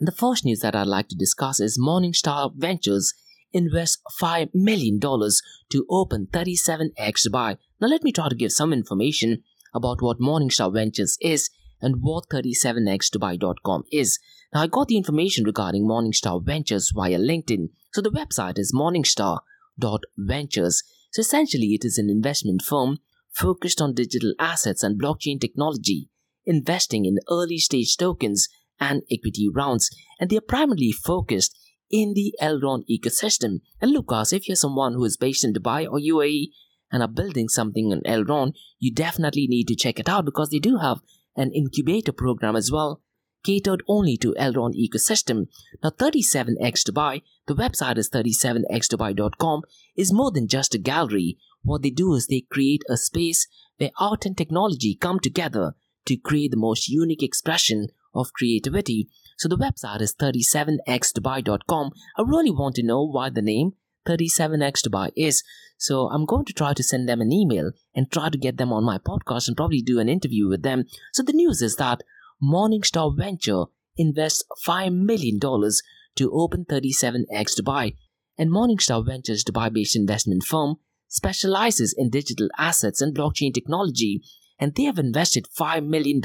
And 0.00 0.08
the 0.08 0.12
first 0.12 0.44
news 0.44 0.60
that 0.60 0.74
I'd 0.74 0.88
like 0.88 1.08
to 1.08 1.16
discuss 1.16 1.60
is 1.60 1.78
Morningstar 1.78 2.52
Ventures 2.56 3.14
invests 3.52 4.02
$5 4.20 4.50
million 4.52 4.98
to 5.00 5.86
open 5.88 6.26
37X 6.32 7.28
Dubai. 7.28 7.56
Now, 7.80 7.86
let 7.86 8.02
me 8.02 8.10
try 8.10 8.28
to 8.28 8.34
give 8.34 8.50
some 8.50 8.72
information 8.72 9.44
about 9.72 10.02
what 10.02 10.18
Morningstar 10.18 10.72
Ventures 10.72 11.16
is 11.20 11.48
and 11.84 12.00
what 12.00 12.28
37xdubai.com 12.30 13.84
is. 13.92 14.18
Now, 14.52 14.62
I 14.62 14.66
got 14.66 14.88
the 14.88 14.96
information 14.96 15.44
regarding 15.44 15.86
Morningstar 15.86 16.44
Ventures 16.44 16.90
via 16.94 17.18
LinkedIn. 17.18 17.68
So, 17.92 18.00
the 18.00 18.10
website 18.10 18.58
is 18.58 18.74
morningstar.ventures. 18.74 20.82
So, 21.12 21.20
essentially, 21.20 21.74
it 21.74 21.84
is 21.84 21.98
an 21.98 22.10
investment 22.10 22.62
firm 22.62 22.98
focused 23.32 23.80
on 23.80 23.94
digital 23.94 24.34
assets 24.38 24.82
and 24.82 25.00
blockchain 25.00 25.40
technology, 25.40 26.08
investing 26.46 27.04
in 27.04 27.18
early 27.30 27.58
stage 27.58 27.96
tokens 27.96 28.48
and 28.80 29.02
equity 29.10 29.48
rounds. 29.52 29.90
And 30.18 30.30
they 30.30 30.36
are 30.36 30.40
primarily 30.40 30.92
focused 30.92 31.56
in 31.90 32.14
the 32.14 32.34
Elrond 32.40 32.84
ecosystem. 32.90 33.60
And 33.80 33.92
Lucas, 33.92 34.32
if 34.32 34.48
you're 34.48 34.56
someone 34.56 34.94
who 34.94 35.04
is 35.04 35.16
based 35.16 35.44
in 35.44 35.52
Dubai 35.52 35.86
or 35.86 35.98
UAE 35.98 36.46
and 36.90 37.02
are 37.02 37.08
building 37.08 37.48
something 37.48 37.90
in 37.90 38.00
Elrond, 38.02 38.52
you 38.78 38.92
definitely 38.92 39.46
need 39.48 39.68
to 39.68 39.76
check 39.76 39.98
it 39.98 40.08
out 40.08 40.24
because 40.24 40.50
they 40.50 40.58
do 40.58 40.78
have 40.78 41.00
an 41.36 41.52
incubator 41.52 42.12
program 42.12 42.56
as 42.56 42.70
well, 42.70 43.02
catered 43.44 43.82
only 43.86 44.16
to 44.16 44.34
Elrond 44.38 44.74
ecosystem. 44.74 45.46
Now 45.82 45.90
37x 45.90 46.82
Dubai, 46.88 47.22
the 47.46 47.54
website 47.54 47.98
is 47.98 48.10
37xdubai.com, 48.10 49.62
is 49.96 50.12
more 50.12 50.30
than 50.30 50.48
just 50.48 50.74
a 50.74 50.78
gallery. 50.78 51.38
What 51.62 51.82
they 51.82 51.90
do 51.90 52.14
is 52.14 52.26
they 52.26 52.44
create 52.50 52.82
a 52.88 52.96
space 52.96 53.46
where 53.78 53.90
art 53.98 54.24
and 54.26 54.36
technology 54.36 54.96
come 55.00 55.20
together 55.20 55.74
to 56.06 56.16
create 56.16 56.50
the 56.50 56.56
most 56.56 56.88
unique 56.88 57.22
expression 57.22 57.88
of 58.14 58.32
creativity. 58.32 59.08
So 59.38 59.48
the 59.48 59.56
website 59.56 60.00
is 60.00 60.14
37xdubai.com. 60.14 61.90
I 62.16 62.22
really 62.22 62.50
want 62.50 62.76
to 62.76 62.82
know 62.82 63.04
why 63.04 63.30
the 63.30 63.42
name 63.42 63.72
37x 64.06 64.86
Dubai 64.86 65.10
is. 65.16 65.42
So 65.76 66.08
I'm 66.08 66.24
going 66.24 66.44
to 66.46 66.52
try 66.52 66.72
to 66.72 66.82
send 66.82 67.08
them 67.08 67.20
an 67.20 67.32
email 67.32 67.72
and 67.94 68.10
try 68.10 68.28
to 68.28 68.38
get 68.38 68.56
them 68.56 68.72
on 68.72 68.84
my 68.84 68.98
podcast 68.98 69.48
and 69.48 69.56
probably 69.56 69.82
do 69.82 69.98
an 69.98 70.08
interview 70.08 70.48
with 70.48 70.62
them. 70.62 70.84
So 71.12 71.22
the 71.22 71.32
news 71.32 71.62
is 71.62 71.76
that 71.76 72.02
Morningstar 72.42 73.16
Venture 73.16 73.64
invests 73.96 74.44
$5 74.66 74.94
million 74.94 75.40
to 75.40 76.32
open 76.32 76.64
37x 76.64 77.60
Dubai. 77.60 77.96
And 78.36 78.50
Morningstar 78.50 79.06
Ventures 79.06 79.44
Dubai-based 79.44 79.96
investment 79.96 80.42
firm 80.42 80.76
specializes 81.08 81.94
in 81.96 82.10
digital 82.10 82.48
assets 82.58 83.00
and 83.00 83.16
blockchain 83.16 83.54
technology, 83.54 84.22
and 84.58 84.74
they 84.74 84.84
have 84.84 84.98
invested 84.98 85.46
$5 85.56 85.86
million 85.86 86.20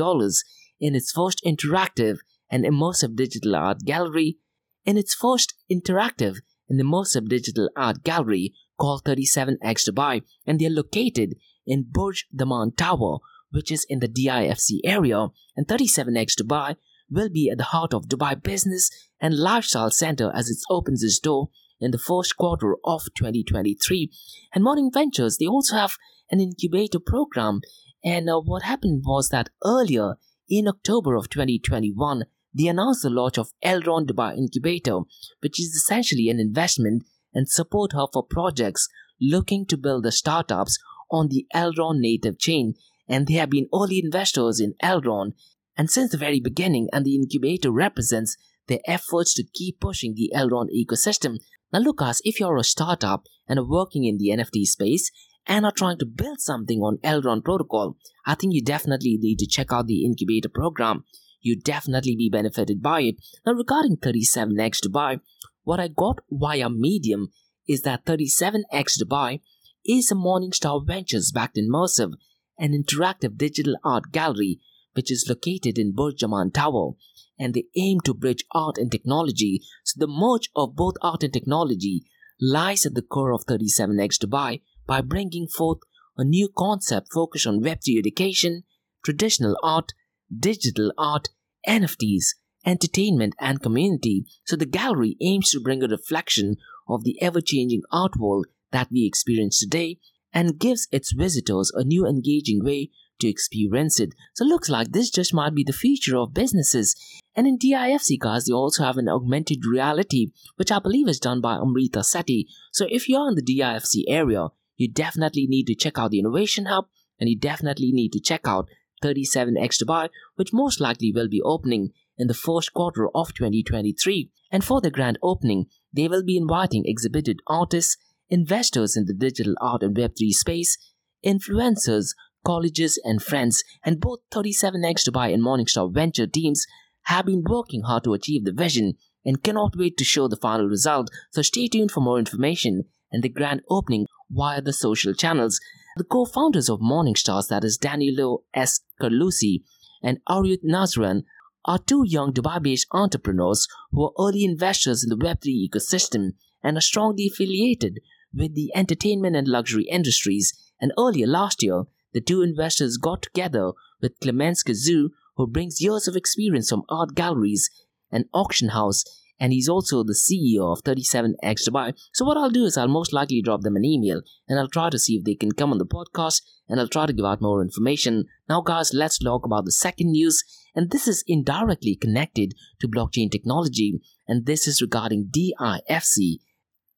in 0.79 0.95
its 0.95 1.11
first 1.11 1.41
interactive 1.45 2.17
and 2.49 2.65
immersive 2.65 3.15
digital 3.15 3.55
art 3.55 3.79
gallery, 3.85 4.37
in 4.85 4.97
its 4.97 5.13
first 5.13 5.53
interactive 5.71 6.37
and 6.69 6.79
immersive 6.79 7.27
digital 7.27 7.69
art 7.75 8.03
gallery 8.03 8.53
called 8.77 9.03
37X 9.03 9.89
Dubai, 9.89 10.21
and 10.45 10.59
they're 10.59 10.69
located 10.69 11.35
in 11.65 11.87
Burj 11.89 12.25
Daman 12.35 12.73
Tower, 12.75 13.19
which 13.51 13.71
is 13.71 13.85
in 13.89 13.99
the 13.99 14.07
DIFC 14.07 14.79
area, 14.83 15.27
and 15.55 15.67
37X 15.67 16.33
Dubai 16.41 16.75
will 17.09 17.29
be 17.29 17.49
at 17.49 17.57
the 17.57 17.65
heart 17.65 17.93
of 17.93 18.07
Dubai 18.07 18.41
Business 18.41 18.89
and 19.19 19.37
Lifestyle 19.37 19.91
Center 19.91 20.31
as 20.33 20.49
it 20.49 20.57
opens 20.69 21.03
its 21.03 21.19
door 21.19 21.49
in 21.79 21.91
the 21.91 21.97
first 21.97 22.37
quarter 22.37 22.75
of 22.83 23.03
2023. 23.17 24.11
And 24.53 24.63
Morning 24.63 24.91
Ventures, 24.93 25.37
they 25.37 25.47
also 25.47 25.75
have 25.75 25.97
an 26.29 26.39
incubator 26.39 26.99
program. 26.99 27.61
And 28.03 28.29
uh, 28.29 28.39
what 28.39 28.63
happened 28.63 29.03
was 29.05 29.29
that 29.29 29.49
earlier 29.63 30.15
in 30.49 30.67
October 30.67 31.15
of 31.15 31.29
2021, 31.29 32.23
they 32.53 32.67
announced 32.67 33.03
the 33.03 33.09
launch 33.09 33.37
of 33.37 33.51
Elrond 33.63 34.07
Dubai 34.07 34.35
Incubator, 34.35 35.01
which 35.41 35.59
is 35.59 35.75
essentially 35.75 36.29
an 36.29 36.39
investment 36.39 37.03
and 37.33 37.47
support 37.47 37.93
hub 37.93 38.09
for 38.13 38.23
projects 38.23 38.87
looking 39.21 39.65
to 39.67 39.77
build 39.77 40.03
the 40.03 40.11
startups 40.11 40.79
on 41.11 41.27
the 41.27 41.45
Elrond 41.53 41.99
native 41.99 42.39
chain. 42.39 42.73
And 43.07 43.27
they 43.27 43.35
have 43.35 43.49
been 43.49 43.67
early 43.73 44.01
investors 44.03 44.59
in 44.59 44.73
Elrond. 44.81 45.33
And 45.77 45.89
since 45.89 46.11
the 46.11 46.17
very 46.17 46.39
beginning, 46.39 46.89
and 46.91 47.05
the 47.05 47.15
incubator 47.15 47.71
represents 47.71 48.35
their 48.67 48.79
efforts 48.85 49.33
to 49.35 49.43
keep 49.53 49.79
pushing 49.79 50.15
the 50.15 50.31
Elrond 50.35 50.67
ecosystem. 50.75 51.37
Now, 51.71 51.79
Lucas, 51.79 52.21
if 52.23 52.39
you're 52.39 52.57
a 52.57 52.63
startup 52.63 53.23
and 53.47 53.59
are 53.59 53.67
working 53.67 54.05
in 54.05 54.17
the 54.17 54.29
NFT 54.29 54.65
space 54.65 55.11
and 55.45 55.65
are 55.65 55.71
trying 55.71 55.97
to 55.99 56.05
build 56.05 56.39
something 56.39 56.79
on 56.79 56.97
Elrond 56.97 57.43
protocol, 57.43 57.97
I 58.25 58.35
think 58.35 58.53
you 58.53 58.63
definitely 58.63 59.17
need 59.19 59.39
to 59.39 59.47
check 59.47 59.71
out 59.71 59.87
the 59.87 60.05
incubator 60.05 60.49
program 60.49 61.03
you 61.41 61.59
definitely 61.59 62.15
be 62.15 62.29
benefited 62.29 62.81
by 62.81 63.01
it. 63.01 63.15
Now, 63.45 63.53
regarding 63.53 63.97
37x 63.97 64.85
Dubai, 64.85 65.19
what 65.63 65.79
I 65.79 65.87
got 65.87 66.19
via 66.29 66.69
Medium 66.69 67.29
is 67.67 67.81
that 67.83 68.05
37x 68.05 69.01
Dubai 69.03 69.41
is 69.85 70.11
a 70.11 70.15
Morningstar 70.15 70.85
Ventures 70.85 71.31
backed 71.31 71.57
immersive 71.57 72.13
and 72.57 72.73
interactive 72.73 73.37
digital 73.37 73.75
art 73.83 74.11
gallery 74.11 74.59
which 74.93 75.11
is 75.11 75.27
located 75.29 75.77
in 75.77 75.93
Burj 75.93 76.17
Daman 76.17 76.51
Tower 76.51 76.91
and 77.37 77.53
they 77.53 77.65
aim 77.77 77.99
to 78.01 78.13
bridge 78.13 78.43
art 78.51 78.77
and 78.77 78.91
technology. 78.91 79.61
So 79.85 79.97
the 79.97 80.11
merge 80.11 80.49
of 80.55 80.75
both 80.75 80.95
art 81.01 81.23
and 81.23 81.31
technology 81.31 82.03
lies 82.41 82.85
at 82.85 82.95
the 82.95 83.01
core 83.01 83.31
of 83.31 83.45
37x 83.45 84.17
Dubai 84.17 84.61
by 84.85 85.01
bringing 85.01 85.47
forth 85.47 85.79
a 86.17 86.25
new 86.25 86.49
concept 86.57 87.07
focused 87.13 87.47
on 87.47 87.61
Web3 87.61 87.97
education, 87.97 88.63
traditional 89.05 89.57
art, 89.63 89.93
digital 90.37 90.91
art, 90.97 91.29
NFTs, 91.67 92.35
entertainment, 92.65 93.35
and 93.39 93.61
community. 93.61 94.25
So 94.45 94.55
the 94.55 94.65
gallery 94.65 95.17
aims 95.21 95.51
to 95.51 95.59
bring 95.59 95.83
a 95.83 95.87
reflection 95.87 96.57
of 96.87 97.03
the 97.03 97.21
ever 97.21 97.41
changing 97.41 97.81
art 97.91 98.17
world 98.17 98.47
that 98.71 98.89
we 98.91 99.05
experience 99.05 99.59
today 99.59 99.99
and 100.33 100.59
gives 100.59 100.87
its 100.91 101.11
visitors 101.11 101.71
a 101.73 101.83
new 101.83 102.05
engaging 102.05 102.63
way 102.63 102.91
to 103.19 103.27
experience 103.27 103.99
it. 103.99 104.13
So 104.33 104.45
it 104.45 104.49
looks 104.49 104.69
like 104.69 104.91
this 104.91 105.09
just 105.09 105.33
might 105.33 105.55
be 105.55 105.63
the 105.63 105.73
future 105.73 106.17
of 106.17 106.33
businesses. 106.33 106.95
And 107.35 107.47
in 107.47 107.57
DIFC 107.57 108.19
guys, 108.19 108.45
they 108.45 108.53
also 108.53 108.83
have 108.83 108.97
an 108.97 109.09
augmented 109.09 109.65
reality, 109.65 110.27
which 110.55 110.71
I 110.71 110.79
believe 110.79 111.07
is 111.07 111.19
done 111.19 111.41
by 111.41 111.55
Amrita 111.55 111.99
Sethi. 111.99 112.45
So 112.71 112.87
if 112.89 113.09
you're 113.09 113.27
in 113.27 113.35
the 113.35 113.41
DIFC 113.41 114.03
area, 114.07 114.47
you 114.77 114.89
definitely 114.89 115.45
need 115.47 115.67
to 115.67 115.75
check 115.75 115.97
out 115.97 116.11
the 116.11 116.19
Innovation 116.19 116.65
Hub 116.65 116.85
and 117.19 117.29
you 117.29 117.37
definitely 117.37 117.91
need 117.91 118.13
to 118.13 118.19
check 118.19 118.47
out 118.47 118.69
37X 119.03 119.83
Dubai, 119.83 120.09
which 120.35 120.53
most 120.53 120.79
likely 120.79 121.11
will 121.11 121.29
be 121.29 121.41
opening 121.41 121.91
in 122.17 122.27
the 122.27 122.33
first 122.33 122.73
quarter 122.73 123.07
of 123.15 123.33
2023. 123.33 124.29
And 124.51 124.63
for 124.63 124.81
the 124.81 124.91
grand 124.91 125.17
opening, 125.23 125.67
they 125.93 126.07
will 126.07 126.23
be 126.23 126.37
inviting 126.37 126.83
exhibited 126.85 127.39
artists, 127.47 127.97
investors 128.29 128.95
in 128.97 129.05
the 129.05 129.13
digital 129.13 129.55
art 129.61 129.83
and 129.83 129.95
Web3 129.95 130.29
space, 130.31 130.77
influencers, 131.25 132.15
colleges, 132.45 132.99
and 133.03 133.21
friends. 133.21 133.63
And 133.83 133.99
both 133.99 134.19
37X 134.31 135.09
Dubai 135.09 135.33
and 135.33 135.43
Morningstar 135.43 135.93
Venture 135.93 136.27
teams 136.27 136.65
have 137.03 137.25
been 137.25 137.43
working 137.47 137.83
hard 137.83 138.03
to 138.03 138.13
achieve 138.13 138.45
the 138.45 138.53
vision 138.53 138.93
and 139.25 139.43
cannot 139.43 139.75
wait 139.75 139.97
to 139.97 140.03
show 140.03 140.27
the 140.27 140.37
final 140.37 140.67
result. 140.67 141.09
So 141.31 141.41
stay 141.41 141.67
tuned 141.67 141.91
for 141.91 142.01
more 142.01 142.19
information 142.19 142.83
and 143.11 143.23
the 143.23 143.29
grand 143.29 143.61
opening 143.69 144.05
via 144.29 144.61
the 144.61 144.73
social 144.73 145.13
channels. 145.13 145.59
The 145.95 146.03
co-founders 146.03 146.69
of 146.69 146.79
Morningstars, 146.79 147.47
that 147.49 147.63
is 147.63 147.77
Danilo 147.77 148.43
S. 148.53 148.81
Carlucci 149.01 149.63
and 150.03 150.19
Aryut 150.29 150.63
Nazran, 150.63 151.23
are 151.65 151.79
two 151.79 152.03
young 152.05 152.31
Dubai-based 152.31 152.87
entrepreneurs 152.91 153.67
who 153.91 154.05
are 154.05 154.13
early 154.19 154.43
investors 154.43 155.03
in 155.03 155.09
the 155.09 155.17
Web3 155.17 155.69
ecosystem 155.69 156.33
and 156.63 156.77
are 156.77 156.81
strongly 156.81 157.27
affiliated 157.27 157.99
with 158.33 158.55
the 158.55 158.71
entertainment 158.75 159.35
and 159.35 159.47
luxury 159.47 159.85
industries. 159.85 160.53
And 160.79 160.93
earlier 160.97 161.27
last 161.27 161.63
year, 161.63 161.83
the 162.13 162.21
two 162.21 162.41
investors 162.41 162.97
got 162.97 163.23
together 163.23 163.71
with 164.01 164.19
Clemens 164.21 164.63
Kazoo, 164.63 165.09
who 165.35 165.47
brings 165.47 165.81
years 165.81 166.07
of 166.07 166.15
experience 166.15 166.69
from 166.69 166.83
art 166.87 167.15
galleries 167.15 167.69
and 168.11 168.25
auction 168.33 168.69
house 168.69 169.03
and 169.39 169.53
he's 169.53 169.69
also 169.69 170.03
the 170.03 170.13
CEO 170.13 170.71
of 170.71 170.83
37X 170.83 171.69
Dubai. 171.69 171.93
So 172.13 172.25
what 172.25 172.37
I'll 172.37 172.49
do 172.49 172.65
is 172.65 172.77
I'll 172.77 172.87
most 172.87 173.13
likely 173.13 173.41
drop 173.41 173.61
them 173.61 173.75
an 173.75 173.85
email 173.85 174.21
and 174.47 174.59
I'll 174.59 174.67
try 174.67 174.89
to 174.89 174.99
see 174.99 175.15
if 175.15 175.23
they 175.23 175.35
can 175.35 175.53
come 175.53 175.71
on 175.71 175.77
the 175.77 175.85
podcast 175.85 176.41
and 176.67 176.79
I'll 176.79 176.87
try 176.87 177.05
to 177.05 177.13
give 177.13 177.25
out 177.25 177.41
more 177.41 177.61
information. 177.61 178.25
Now 178.49 178.61
guys, 178.61 178.91
let's 178.93 179.19
talk 179.19 179.45
about 179.45 179.65
the 179.65 179.71
second 179.71 180.11
news 180.11 180.43
and 180.75 180.91
this 180.91 181.07
is 181.07 181.23
indirectly 181.27 181.95
connected 181.95 182.53
to 182.81 182.87
blockchain 182.87 183.31
technology 183.31 183.99
and 184.27 184.45
this 184.45 184.67
is 184.67 184.81
regarding 184.81 185.31
DIFC 185.31 186.39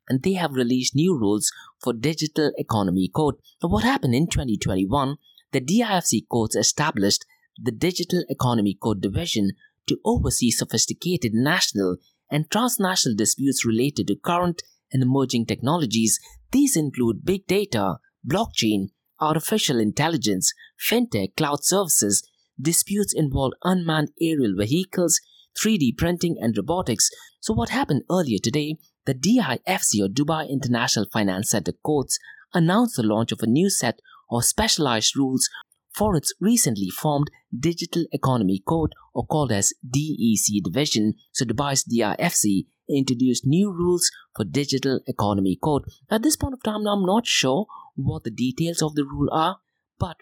and 0.09 0.23
they 0.23 0.33
have 0.33 0.53
released 0.53 0.95
new 0.95 1.17
rules 1.17 1.51
for 1.81 1.93
digital 1.93 2.51
economy 2.57 3.09
code. 3.13 3.35
Now 3.61 3.69
what 3.69 3.83
happened 3.83 4.15
in 4.15 4.27
2021? 4.27 5.17
The 5.51 5.61
DIFC 5.61 6.27
Courts 6.29 6.55
established 6.55 7.25
the 7.61 7.71
Digital 7.71 8.23
Economy 8.29 8.77
Code 8.81 9.01
Division 9.01 9.51
to 9.87 9.97
oversee 10.05 10.51
sophisticated 10.51 11.33
national 11.33 11.97
and 12.31 12.49
transnational 12.49 13.15
disputes 13.15 13.65
related 13.65 14.07
to 14.07 14.15
current 14.15 14.63
and 14.91 15.03
emerging 15.03 15.45
technologies. 15.45 16.19
These 16.51 16.75
include 16.75 17.25
big 17.25 17.45
data, 17.45 17.97
blockchain, 18.27 18.87
artificial 19.19 19.79
intelligence, 19.79 20.53
fintech, 20.89 21.35
cloud 21.35 21.63
services. 21.63 22.23
Disputes 22.59 23.13
involve 23.15 23.53
unmanned 23.63 24.11
aerial 24.21 24.55
vehicles, 24.57 25.19
3D 25.61 25.97
printing, 25.97 26.37
and 26.39 26.55
robotics. 26.55 27.09
So, 27.39 27.53
what 27.53 27.69
happened 27.69 28.03
earlier 28.09 28.39
today? 28.41 28.77
the 29.05 29.13
DIFC 29.13 30.03
or 30.03 30.07
Dubai 30.07 30.47
International 30.49 31.05
Finance 31.11 31.49
Center 31.49 31.73
Courts 31.83 32.19
announced 32.53 32.97
the 32.97 33.03
launch 33.03 33.31
of 33.31 33.39
a 33.41 33.47
new 33.47 33.69
set 33.69 33.99
of 34.29 34.45
specialized 34.45 35.15
rules 35.15 35.49
for 35.93 36.15
its 36.15 36.33
recently 36.39 36.89
formed 36.89 37.29
Digital 37.57 38.05
Economy 38.11 38.59
Court, 38.65 38.91
or 39.13 39.25
called 39.25 39.51
as 39.51 39.73
DEC 39.85 40.63
division. 40.63 41.15
So 41.33 41.45
Dubai's 41.45 41.83
DIFC 41.83 42.65
introduced 42.89 43.45
new 43.45 43.71
rules 43.71 44.09
for 44.35 44.45
Digital 44.45 44.99
Economy 45.07 45.57
Court. 45.61 45.83
At 46.09 46.23
this 46.23 46.35
point 46.35 46.53
of 46.53 46.63
time, 46.63 46.87
I'm 46.87 47.05
not 47.05 47.27
sure 47.27 47.67
what 47.95 48.23
the 48.23 48.31
details 48.31 48.81
of 48.81 48.95
the 48.95 49.05
rule 49.05 49.29
are, 49.31 49.57
but 49.99 50.17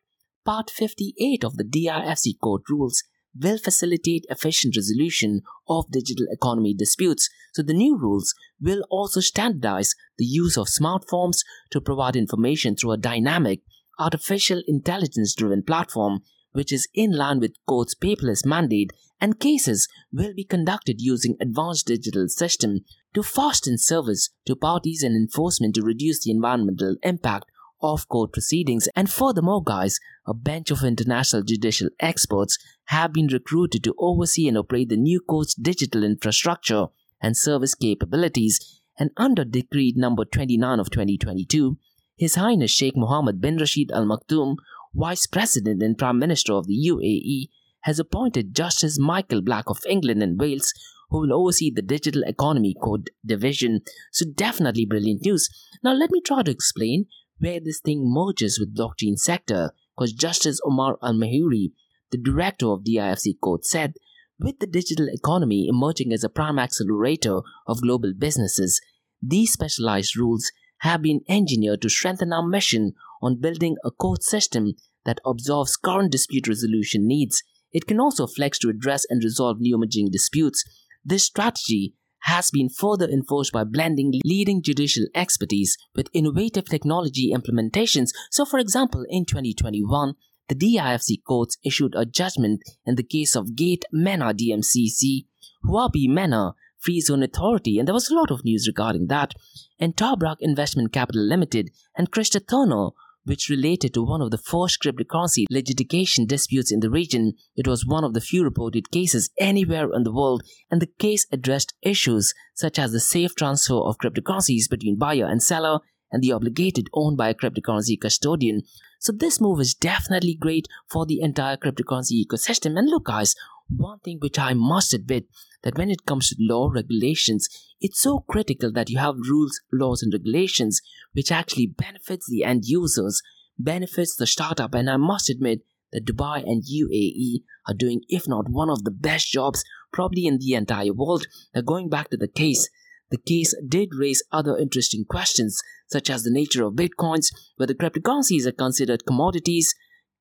Part 0.49 0.71
58 0.71 1.43
of 1.43 1.57
the 1.57 1.63
DIFC 1.63 2.39
Court 2.41 2.63
rules 2.69 3.03
will 3.39 3.59
facilitate 3.59 4.25
efficient 4.29 4.75
resolution 4.75 5.41
of 5.67 5.91
digital 5.91 6.25
economy 6.31 6.73
disputes. 6.73 7.29
So 7.53 7.61
the 7.61 7.75
new 7.75 7.95
rules 7.97 8.33
will 8.59 8.83
also 8.89 9.19
standardize 9.19 9.93
the 10.17 10.25
use 10.25 10.57
of 10.57 10.67
smartphones 10.67 11.39
to 11.69 11.79
provide 11.79 12.15
information 12.15 12.75
through 12.75 12.93
a 12.93 12.97
dynamic 12.97 13.61
artificial 13.99 14.63
intelligence 14.67 15.35
driven 15.35 15.61
platform 15.61 16.21
which 16.51 16.73
is 16.73 16.87
in 16.93 17.11
line 17.11 17.39
with 17.39 17.53
court's 17.67 17.93
paperless 17.93 18.45
mandate 18.45 18.91
and 19.21 19.39
cases 19.39 19.87
will 20.11 20.33
be 20.33 20.43
conducted 20.43 21.01
using 21.01 21.35
advanced 21.39 21.87
digital 21.87 22.27
system 22.27 22.79
to 23.13 23.21
fasten 23.21 23.77
service 23.77 24.29
to 24.45 24.55
parties 24.55 25.03
and 25.03 25.15
enforcement 25.15 25.75
to 25.75 25.81
reduce 25.81 26.23
the 26.23 26.31
environmental 26.31 26.95
impact 27.03 27.45
of 27.81 28.07
court 28.09 28.33
proceedings. 28.33 28.87
And 28.95 29.09
furthermore, 29.09 29.63
guys, 29.63 29.99
a 30.25 30.33
bench 30.33 30.71
of 30.71 30.83
international 30.83 31.43
judicial 31.43 31.89
experts 31.99 32.57
have 32.85 33.13
been 33.13 33.27
recruited 33.27 33.83
to 33.83 33.95
oversee 33.97 34.47
and 34.47 34.57
operate 34.57 34.89
the 34.89 34.97
new 34.97 35.21
court's 35.21 35.53
digital 35.53 36.03
infrastructure 36.03 36.87
and 37.21 37.37
service 37.37 37.75
capabilities. 37.75 38.81
And 38.97 39.11
under 39.15 39.45
Decree 39.45 39.93
number 39.95 40.25
29 40.25 40.79
of 40.79 40.89
2022, 40.89 41.77
His 42.19 42.35
Highness 42.35 42.69
Sheikh 42.69 42.97
Mohammed 42.97 43.39
bin 43.39 43.55
Rashid 43.55 43.91
Al 43.91 44.05
Maktoum, 44.05 44.57
Vice 44.93 45.25
President 45.25 45.81
and 45.81 45.97
Prime 45.97 46.19
Minister 46.19 46.51
of 46.51 46.67
the 46.67 46.75
UAE, 46.75 47.47
has 47.83 47.97
appointed 47.97 48.53
Justice 48.53 48.99
Michael 48.99 49.41
Black 49.41 49.69
of 49.69 49.79
England 49.87 50.21
and 50.21 50.37
Wales 50.37 50.73
who 51.09 51.21
will 51.21 51.33
oversee 51.33 51.71
the 51.71 51.81
Digital 51.81 52.23
Economy 52.23 52.75
Court 52.75 53.07
Division. 53.25 53.81
So, 54.11 54.25
definitely 54.35 54.85
brilliant 54.85 55.25
news. 55.25 55.49
Now, 55.81 55.93
let 55.93 56.11
me 56.11 56.19
try 56.19 56.43
to 56.43 56.51
explain 56.51 57.05
where 57.37 57.61
this 57.61 57.79
thing 57.79 58.03
merges 58.13 58.59
with 58.59 58.75
blockchain 58.75 59.17
sector 59.17 59.71
because 59.95 60.11
Justice 60.11 60.59
Omar 60.65 60.97
Al-Mahiri, 61.01 61.71
the 62.11 62.17
director 62.17 62.67
of 62.67 62.83
DIFC 62.83 63.39
Court, 63.41 63.65
said, 63.65 63.93
with 64.37 64.59
the 64.59 64.67
digital 64.67 65.07
economy 65.09 65.67
emerging 65.69 66.11
as 66.11 66.25
a 66.25 66.29
prime 66.29 66.59
accelerator 66.59 67.39
of 67.65 67.81
global 67.81 68.13
businesses, 68.17 68.81
these 69.21 69.53
specialized 69.53 70.17
rules 70.17 70.51
have 70.79 71.01
been 71.01 71.21
engineered 71.27 71.81
to 71.81 71.89
strengthen 71.89 72.33
our 72.33 72.45
mission 72.45 72.93
on 73.21 73.39
building 73.39 73.75
a 73.83 73.91
court 73.91 74.23
system 74.23 74.73
that 75.05 75.19
absorbs 75.25 75.75
current 75.75 76.11
dispute 76.11 76.47
resolution 76.47 77.07
needs. 77.07 77.41
It 77.71 77.87
can 77.87 77.99
also 77.99 78.27
flex 78.27 78.57
to 78.59 78.69
address 78.69 79.05
and 79.09 79.23
resolve 79.23 79.59
new 79.59 79.75
emerging 79.75 80.09
disputes. 80.11 80.63
This 81.03 81.25
strategy 81.25 81.93
has 82.23 82.51
been 82.51 82.69
further 82.69 83.07
enforced 83.07 83.53
by 83.53 83.63
blending 83.63 84.13
leading 84.25 84.61
judicial 84.61 85.05
expertise 85.15 85.77
with 85.95 86.09
innovative 86.13 86.65
technology 86.65 87.31
implementations. 87.33 88.09
So, 88.29 88.45
for 88.45 88.59
example, 88.59 89.05
in 89.09 89.25
2021, 89.25 90.15
the 90.49 90.55
DIFC 90.55 91.23
courts 91.25 91.57
issued 91.63 91.93
a 91.95 92.05
judgment 92.05 92.61
in 92.85 92.95
the 92.95 93.03
case 93.03 93.35
of 93.35 93.55
Gate 93.55 93.85
Mena 93.91 94.33
DMCC, 94.33 95.25
Huobi 95.63 96.07
Mena 96.07 96.53
Free 96.79 97.01
Zone 97.01 97.23
Authority, 97.23 97.77
and 97.77 97.87
there 97.87 97.93
was 97.93 98.09
a 98.09 98.15
lot 98.15 98.31
of 98.31 98.43
news 98.43 98.67
regarding 98.67 99.07
that, 99.07 99.33
and 99.79 99.95
Tabarak 99.95 100.37
Investment 100.39 100.93
Capital 100.93 101.21
Limited 101.21 101.71
and 101.97 102.11
Krista 102.11 102.45
Turner 102.45 102.89
which 103.29 103.47
related 103.47 103.93
to 103.93 104.03
one 104.03 104.21
of 104.21 104.31
the 104.31 104.39
first 104.39 104.81
cryptocurrency 104.81 105.45
litigation 105.51 106.25
disputes 106.25 106.71
in 106.71 106.79
the 106.79 106.89
region. 106.89 107.33
It 107.55 107.67
was 107.67 107.85
one 107.85 108.03
of 108.03 108.15
the 108.15 108.21
few 108.21 108.43
reported 108.43 108.89
cases 108.89 109.29
anywhere 109.39 109.93
in 109.93 110.03
the 110.03 110.11
world, 110.11 110.41
and 110.71 110.81
the 110.81 110.91
case 110.97 111.27
addressed 111.31 111.75
issues 111.83 112.33
such 112.55 112.79
as 112.79 112.91
the 112.91 112.99
safe 112.99 113.35
transfer 113.35 113.75
of 113.75 113.97
cryptocurrencies 113.99 114.67
between 114.67 114.97
buyer 114.97 115.27
and 115.27 115.43
seller 115.43 115.79
and 116.11 116.23
the 116.23 116.31
obligated 116.31 116.87
owned 116.93 117.17
by 117.17 117.29
a 117.29 117.35
cryptocurrency 117.35 117.99
custodian. 118.01 118.63
So 118.99 119.11
this 119.11 119.39
move 119.39 119.59
is 119.59 119.75
definitely 119.75 120.33
great 120.33 120.67
for 120.89 121.05
the 121.05 121.21
entire 121.21 121.55
cryptocurrency 121.55 122.25
ecosystem. 122.25 122.79
And 122.79 122.89
look 122.89 123.05
guys, 123.05 123.35
one 123.75 123.99
thing 123.99 124.17
which 124.19 124.39
I 124.39 124.53
must 124.53 124.93
admit 124.93 125.25
that 125.63 125.77
when 125.77 125.89
it 125.89 126.05
comes 126.05 126.29
to 126.29 126.35
law 126.39 126.69
regulations, 126.73 127.47
it's 127.79 128.01
so 128.01 128.25
critical 128.29 128.71
that 128.73 128.89
you 128.89 128.97
have 128.97 129.15
rules, 129.29 129.59
laws, 129.71 130.01
and 130.01 130.13
regulations 130.13 130.81
which 131.13 131.31
actually 131.31 131.67
benefits 131.67 132.27
the 132.29 132.43
end 132.43 132.65
users, 132.65 133.21
benefits 133.57 134.15
the 134.15 134.27
startup, 134.27 134.73
and 134.73 134.89
I 134.89 134.97
must 134.97 135.29
admit 135.29 135.61
that 135.91 136.05
Dubai 136.05 136.43
and 136.43 136.63
UAE 136.63 137.43
are 137.67 137.73
doing, 137.73 138.01
if 138.09 138.27
not 138.27 138.49
one 138.49 138.69
of 138.69 138.83
the 138.83 138.91
best 138.91 139.31
jobs, 139.31 139.63
probably 139.91 140.25
in 140.25 140.37
the 140.39 140.53
entire 140.53 140.93
world. 140.93 141.25
Now, 141.53 141.61
going 141.61 141.89
back 141.89 142.09
to 142.09 142.17
the 142.17 142.27
case, 142.27 142.69
the 143.09 143.17
case 143.17 143.55
did 143.67 143.89
raise 143.95 144.23
other 144.31 144.55
interesting 144.55 145.03
questions, 145.03 145.59
such 145.87 146.09
as 146.09 146.23
the 146.23 146.31
nature 146.31 146.63
of 146.63 146.73
bitcoins, 146.73 147.27
whether 147.57 147.73
cryptocurrencies 147.73 148.45
are 148.45 148.51
considered 148.51 149.05
commodities, 149.05 149.73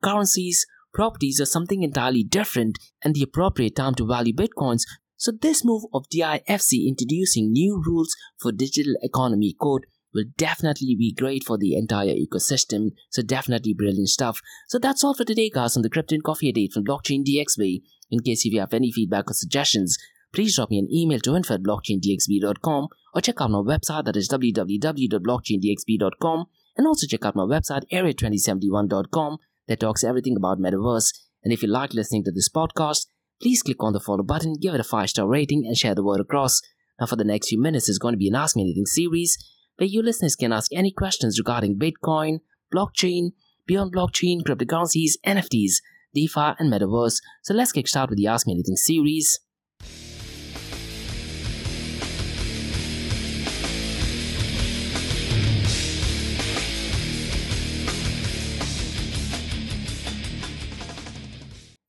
currencies, 0.03 0.67
properties, 0.93 1.41
are 1.41 1.47
something 1.47 1.83
entirely 1.83 2.25
different, 2.25 2.79
and 3.03 3.15
the 3.15 3.23
appropriate 3.23 3.77
time 3.77 3.95
to 3.97 4.07
value 4.07 4.35
bitcoins 4.35 4.83
so 5.21 5.33
this 5.33 5.65
move 5.65 5.83
of 5.93 6.09
DIFC 6.09 6.87
introducing 6.87 7.51
new 7.51 7.83
rules 7.85 8.15
for 8.41 8.53
digital 8.53 8.95
economy 9.03 9.57
code 9.61 9.87
will 10.15 10.27
definitely 10.37 10.95
be 10.97 11.13
great 11.13 11.43
for 11.43 11.59
the 11.59 11.75
entire 11.75 12.15
ecosystem. 12.15 12.93
So 13.11 13.23
definitely 13.23 13.75
brilliant 13.75 14.11
stuff. 14.11 14.41
So 14.69 14.79
that's 14.79 15.03
all 15.03 15.15
for 15.15 15.25
today 15.25 15.51
guys 15.51 15.77
on 15.77 15.83
the 15.83 15.91
Crypto 15.91 16.15
and 16.15 16.23
Coffee 16.23 16.53
Date 16.53 16.73
from 16.73 16.85
Blockchain 16.85 17.25
DXB. 17.27 17.83
In 18.13 18.21
case 18.21 18.47
if 18.47 18.53
you 18.53 18.61
have 18.61 18.73
any 18.73 18.93
feedback 18.93 19.29
or 19.29 19.35
suggestions, 19.35 19.99
please 20.33 20.55
drop 20.55 20.71
me 20.71 20.79
an 20.79 20.87
email 20.89 21.19
to 21.21 21.35
info 21.35 21.55
at 21.55 21.65
blockchaindxb.com 21.65 22.87
or 23.13 23.21
check 23.21 23.41
out 23.41 23.51
my 23.51 23.59
website 23.59 24.05
that 24.05 24.15
is 24.15 24.29
www.blockchaindxb.com 24.29 26.47
and 26.77 26.87
also 26.87 27.09
check 27.09 27.25
out 27.25 27.35
my 27.35 27.43
website 27.43 27.83
area2071.com 27.93 29.39
that 29.69 29.81
talks 29.81 30.03
everything 30.03 30.37
about 30.37 30.59
metaverse. 30.59 31.13
And 31.45 31.53
if 31.53 31.63
you 31.63 31.69
like 31.69 31.95
listening 31.95 32.25
to 32.25 32.33
this 32.33 32.49
podcast, 32.49 33.07
please 33.41 33.63
click 33.63 33.83
on 33.83 33.93
the 33.93 34.01
follow 34.01 34.25
button, 34.25 34.55
give 34.61 34.75
it 34.75 34.81
a 34.81 34.85
5 34.85 35.11
star 35.11 35.29
rating, 35.29 35.65
and 35.67 35.77
share 35.77 35.95
the 35.95 36.05
word 36.05 36.21
across. 36.21 36.61
Now, 37.01 37.07
for 37.07 37.17
the 37.17 37.25
next 37.25 37.49
few 37.49 37.61
minutes, 37.61 37.89
is 37.89 37.99
going 37.99 38.15
to 38.15 38.19
be 38.19 38.29
an 38.29 38.35
Ask 38.35 38.57
Me 38.57 38.63
Anything 38.63 38.87
series 38.87 39.39
where 39.77 39.87
you 39.87 40.03
listeners 40.03 40.35
can 40.35 40.53
ask 40.53 40.73
any 40.75 40.91
questions 40.91 41.39
regarding 41.39 41.79
Bitcoin, 41.79 42.41
blockchain, 42.75 43.31
beyond 43.67 43.95
blockchain, 43.95 44.43
cryptocurrencies, 44.43 45.13
NFTs, 45.25 45.75
DeFi, 46.15 46.55
and 46.59 46.73
Metaverse. 46.73 47.21
So 47.43 47.55
let's 47.55 47.71
kick 47.71 47.87
start 47.87 48.11
with 48.11 48.19
the 48.19 48.27
Ask 48.27 48.47
Me 48.47 48.55
Anything 48.55 48.77
series. 48.77 49.39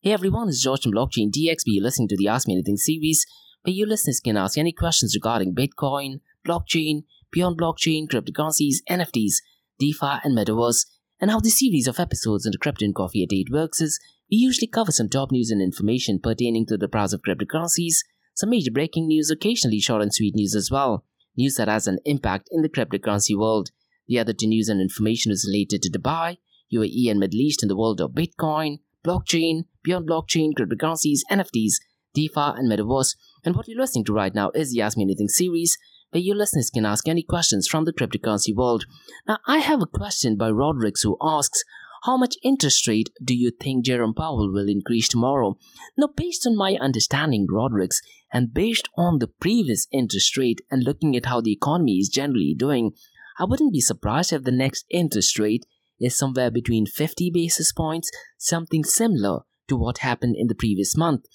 Hey 0.02 0.14
everyone, 0.14 0.48
it's 0.48 0.64
George 0.64 0.84
from 0.84 0.94
Blockchain 0.94 1.30
DXB. 1.30 1.64
You're 1.66 1.84
listening 1.84 2.08
to 2.08 2.16
the 2.16 2.30
Ask 2.30 2.48
Me 2.48 2.54
Anything 2.54 2.78
series, 2.78 3.26
where 3.64 3.74
you 3.74 3.86
listeners 3.86 4.22
can 4.22 4.38
ask 4.38 4.58
any 4.58 4.72
questions 4.72 5.14
regarding 5.14 5.54
Bitcoin, 5.54 6.22
blockchain, 6.48 7.04
beyond 7.34 7.60
blockchain, 7.60 8.08
cryptocurrencies, 8.08 8.76
NFTs, 8.90 9.34
DeFi, 9.78 10.22
and 10.24 10.38
Metaverse. 10.38 10.86
And 11.20 11.30
how 11.30 11.42
the 11.42 11.50
series 11.50 11.86
of 11.86 12.00
episodes 12.00 12.46
in 12.46 12.54
the 12.54 12.58
Crypto 12.58 12.86
and 12.86 12.96
Coffee 12.96 13.24
at 13.24 13.34
8 13.34 13.48
works 13.52 13.82
is 13.82 14.00
we 14.32 14.38
usually 14.38 14.70
cover 14.70 14.94
some 14.94 15.10
top 15.10 15.34
news 15.34 15.52
and 15.52 15.62
information 15.62 16.22
pertaining 16.24 16.66
to 16.68 16.78
the 16.78 16.88
price 16.88 17.12
of 17.12 17.22
cryptocurrencies, 17.22 17.96
some 18.36 18.52
major 18.52 18.72
breaking 18.72 19.06
news, 19.06 19.30
occasionally 19.30 19.82
short 19.82 20.02
and 20.02 20.14
sweet 20.14 20.34
news 20.34 20.56
as 20.56 20.72
well, 20.72 21.04
news 21.36 21.56
that 21.56 21.68
has 21.68 21.88
an 21.88 22.00
impact 22.06 22.48
in 22.52 22.62
the 22.62 22.70
cryptocurrency 22.70 23.38
world. 23.38 23.72
The 24.08 24.20
other 24.20 24.32
two 24.32 24.48
news 24.48 24.70
and 24.70 24.80
information 24.80 25.34
is 25.34 25.46
related 25.46 25.82
to 25.82 25.92
Dubai, 25.92 26.38
UAE, 26.74 27.12
and 27.12 27.20
Middle 27.20 27.42
East 27.42 27.64
in 27.64 27.68
the 27.68 27.76
world 27.76 28.00
of 28.00 28.12
Bitcoin, 28.12 28.78
blockchain, 29.06 29.66
beyond 29.84 30.08
blockchain, 30.10 30.52
cryptocurrencies, 30.58 31.20
NFTs, 31.32 31.74
DeFi, 32.14 32.58
and 32.58 32.72
Metaverse. 32.72 33.16
And 33.44 33.56
what 33.56 33.68
you're 33.68 33.80
listening 33.80 34.06
to 34.06 34.14
right 34.14 34.34
now 34.34 34.52
is 34.52 34.72
the 34.72 34.82
Ask 34.82 34.98
Me 34.98 35.04
Anything 35.04 35.30
series, 35.30 35.78
where 36.12 36.22
your 36.22 36.36
listeners 36.36 36.70
can 36.70 36.86
ask 36.86 37.08
any 37.08 37.24
questions 37.24 37.68
from 37.68 37.86
the 37.86 37.94
cryptocurrency 37.94 38.56
world. 38.56 38.86
Now, 39.28 39.38
I 39.48 39.60
have 39.60 39.82
a 39.82 39.88
question 39.88 40.36
by 40.36 40.50
Rodrix 40.50 41.04
who 41.04 41.18
asks, 41.22 41.64
how 42.04 42.16
much 42.16 42.38
interest 42.44 42.88
rate 42.88 43.10
do 43.24 43.36
you 43.36 43.52
think 43.52 43.86
Jerome 43.86 44.14
Powell 44.14 44.52
will 44.52 44.70
increase 44.70 45.10
tomorrow? 45.10 45.58
Now, 45.98 46.08
based 46.16 46.48
on 46.48 46.56
my 46.56 46.78
understanding, 46.80 47.46
Rodrix, 47.52 47.98
and 48.32 48.54
based 48.54 48.88
on 48.96 49.20
the 49.20 49.28
previous 49.28 49.88
interest 49.92 50.38
rate 50.38 50.62
and 50.72 50.84
looking 50.84 51.16
at 51.18 51.26
how 51.26 51.42
the 51.42 51.52
economy 51.52 51.98
is 51.98 52.08
generally 52.08 52.56
doing, 52.58 52.92
I 53.38 53.46
wouldn't 53.46 53.74
be 53.74 53.82
surprised 53.82 54.32
if 54.32 54.44
the 54.44 54.52
next 54.52 54.86
interest 54.90 55.38
rate 55.40 55.66
is 56.00 56.18
somewhere 56.18 56.52
between 56.52 56.86
50 56.86 57.32
basis 57.32 57.72
points, 57.72 58.10
something 58.38 58.84
similar 58.84 59.42
to 59.68 59.76
what 59.76 60.00
happened 60.00 60.36
in 60.38 60.48
the 60.48 60.56
previous 60.56 60.96
month. 60.98 61.26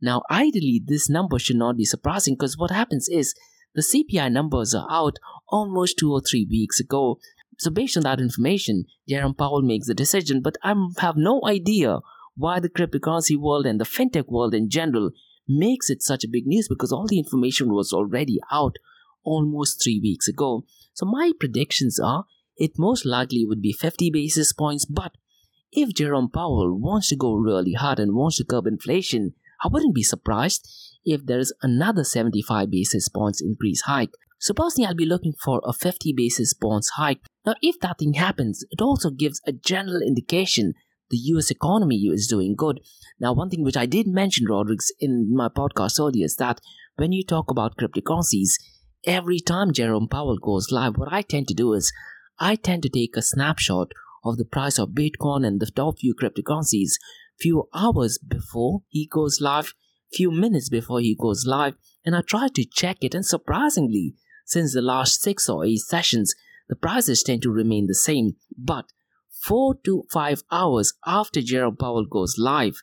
Now, 0.00 0.22
ideally, 0.30 0.82
this 0.84 1.08
number 1.08 1.38
should 1.38 1.56
not 1.56 1.76
be 1.76 1.84
surprising 1.84 2.34
because 2.34 2.58
what 2.58 2.70
happens 2.70 3.08
is 3.08 3.34
the 3.74 3.82
CPI 3.82 4.32
numbers 4.32 4.74
are 4.74 4.86
out 4.90 5.18
almost 5.48 5.98
two 5.98 6.12
or 6.12 6.20
three 6.20 6.46
weeks 6.48 6.80
ago. 6.80 7.18
So, 7.58 7.70
based 7.70 7.96
on 7.96 8.02
that 8.02 8.20
information, 8.20 8.86
Jerome 9.08 9.34
Powell 9.34 9.62
makes 9.62 9.86
the 9.86 9.94
decision, 9.94 10.42
but 10.42 10.56
I 10.62 10.74
have 10.98 11.16
no 11.16 11.40
idea 11.46 12.00
why 12.34 12.58
the 12.58 12.68
cryptocurrency 12.68 13.36
world 13.36 13.66
and 13.66 13.80
the 13.80 13.84
fintech 13.84 14.26
world 14.28 14.54
in 14.54 14.68
general 14.68 15.10
makes 15.48 15.88
it 15.88 16.02
such 16.02 16.24
a 16.24 16.28
big 16.28 16.46
news 16.46 16.66
because 16.68 16.92
all 16.92 17.06
the 17.06 17.18
information 17.18 17.72
was 17.72 17.92
already 17.92 18.40
out 18.50 18.76
almost 19.22 19.82
three 19.82 20.00
weeks 20.02 20.26
ago. 20.26 20.64
So, 20.94 21.06
my 21.06 21.32
predictions 21.38 22.00
are 22.00 22.24
it 22.62 22.78
most 22.78 23.04
likely 23.04 23.44
would 23.44 23.60
be 23.60 23.72
50 23.72 24.10
basis 24.12 24.52
points, 24.52 24.84
but 24.84 25.16
if 25.72 25.92
Jerome 25.92 26.30
Powell 26.30 26.78
wants 26.78 27.08
to 27.08 27.16
go 27.16 27.34
really 27.34 27.72
hard 27.72 27.98
and 27.98 28.14
wants 28.14 28.36
to 28.36 28.44
curb 28.44 28.68
inflation, 28.68 29.34
I 29.64 29.68
wouldn't 29.68 29.96
be 29.96 30.04
surprised 30.04 30.68
if 31.04 31.26
there 31.26 31.40
is 31.40 31.52
another 31.60 32.04
75 32.04 32.70
basis 32.70 33.08
points 33.08 33.42
increase 33.42 33.82
hike. 33.82 34.12
So 34.38 34.54
personally, 34.54 34.86
I'll 34.86 34.94
be 34.94 35.04
looking 35.04 35.32
for 35.42 35.60
a 35.64 35.72
50 35.72 36.12
basis 36.16 36.54
points 36.54 36.90
hike. 36.90 37.22
Now, 37.44 37.56
if 37.62 37.80
that 37.80 37.98
thing 37.98 38.14
happens, 38.14 38.64
it 38.70 38.80
also 38.80 39.10
gives 39.10 39.40
a 39.44 39.52
general 39.52 40.00
indication 40.00 40.74
the 41.10 41.18
US 41.34 41.50
economy 41.50 41.96
is 42.12 42.28
doing 42.28 42.54
good. 42.56 42.78
Now, 43.18 43.32
one 43.32 43.50
thing 43.50 43.64
which 43.64 43.76
I 43.76 43.86
did 43.86 44.06
mention, 44.06 44.46
Rodriguez, 44.48 44.92
in 45.00 45.34
my 45.34 45.48
podcast 45.48 45.98
earlier 45.98 46.26
is 46.26 46.36
that 46.36 46.60
when 46.94 47.10
you 47.10 47.24
talk 47.24 47.50
about 47.50 47.76
cryptocurrencies, 47.76 48.52
every 49.04 49.40
time 49.40 49.72
Jerome 49.72 50.08
Powell 50.08 50.38
goes 50.38 50.70
live, 50.70 50.96
what 50.96 51.12
I 51.12 51.22
tend 51.22 51.48
to 51.48 51.54
do 51.54 51.72
is 51.72 51.92
I 52.38 52.56
tend 52.56 52.82
to 52.84 52.88
take 52.88 53.16
a 53.16 53.22
snapshot 53.22 53.92
of 54.24 54.36
the 54.36 54.44
price 54.44 54.78
of 54.78 54.90
Bitcoin 54.90 55.46
and 55.46 55.60
the 55.60 55.66
top 55.66 55.98
few 55.98 56.14
cryptocurrencies 56.14 56.92
few 57.42 57.68
hours 57.74 58.18
before 58.18 58.82
he 58.88 59.06
goes 59.06 59.40
live, 59.40 59.74
few 60.12 60.30
minutes 60.30 60.68
before 60.68 61.00
he 61.00 61.16
goes 61.18 61.44
live, 61.46 61.74
and 62.04 62.14
I 62.14 62.20
try 62.20 62.48
to 62.48 62.64
check 62.64 62.98
it. 63.00 63.14
And 63.14 63.26
surprisingly, 63.26 64.14
since 64.44 64.74
the 64.74 64.82
last 64.82 65.20
six 65.20 65.48
or 65.48 65.64
eight 65.64 65.80
sessions, 65.80 66.34
the 66.68 66.76
prices 66.76 67.22
tend 67.22 67.42
to 67.42 67.50
remain 67.50 67.86
the 67.86 67.94
same. 67.94 68.36
But 68.56 68.86
four 69.28 69.74
to 69.84 70.04
five 70.12 70.42
hours 70.50 70.94
after 71.04 71.42
Jerome 71.42 71.76
Powell 71.76 72.06
goes 72.06 72.36
live, 72.38 72.76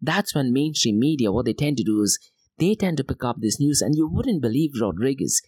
that's 0.00 0.34
when 0.34 0.52
mainstream 0.52 0.98
media, 0.98 1.32
what 1.32 1.46
they 1.46 1.54
tend 1.54 1.76
to 1.78 1.84
do 1.84 2.00
is 2.02 2.18
they 2.58 2.74
tend 2.74 2.96
to 2.98 3.04
pick 3.04 3.22
up 3.22 3.36
this 3.40 3.60
news, 3.60 3.82
and 3.82 3.94
you 3.94 4.08
wouldn't 4.08 4.42
believe 4.42 4.72
Rodriguez. 4.80 5.42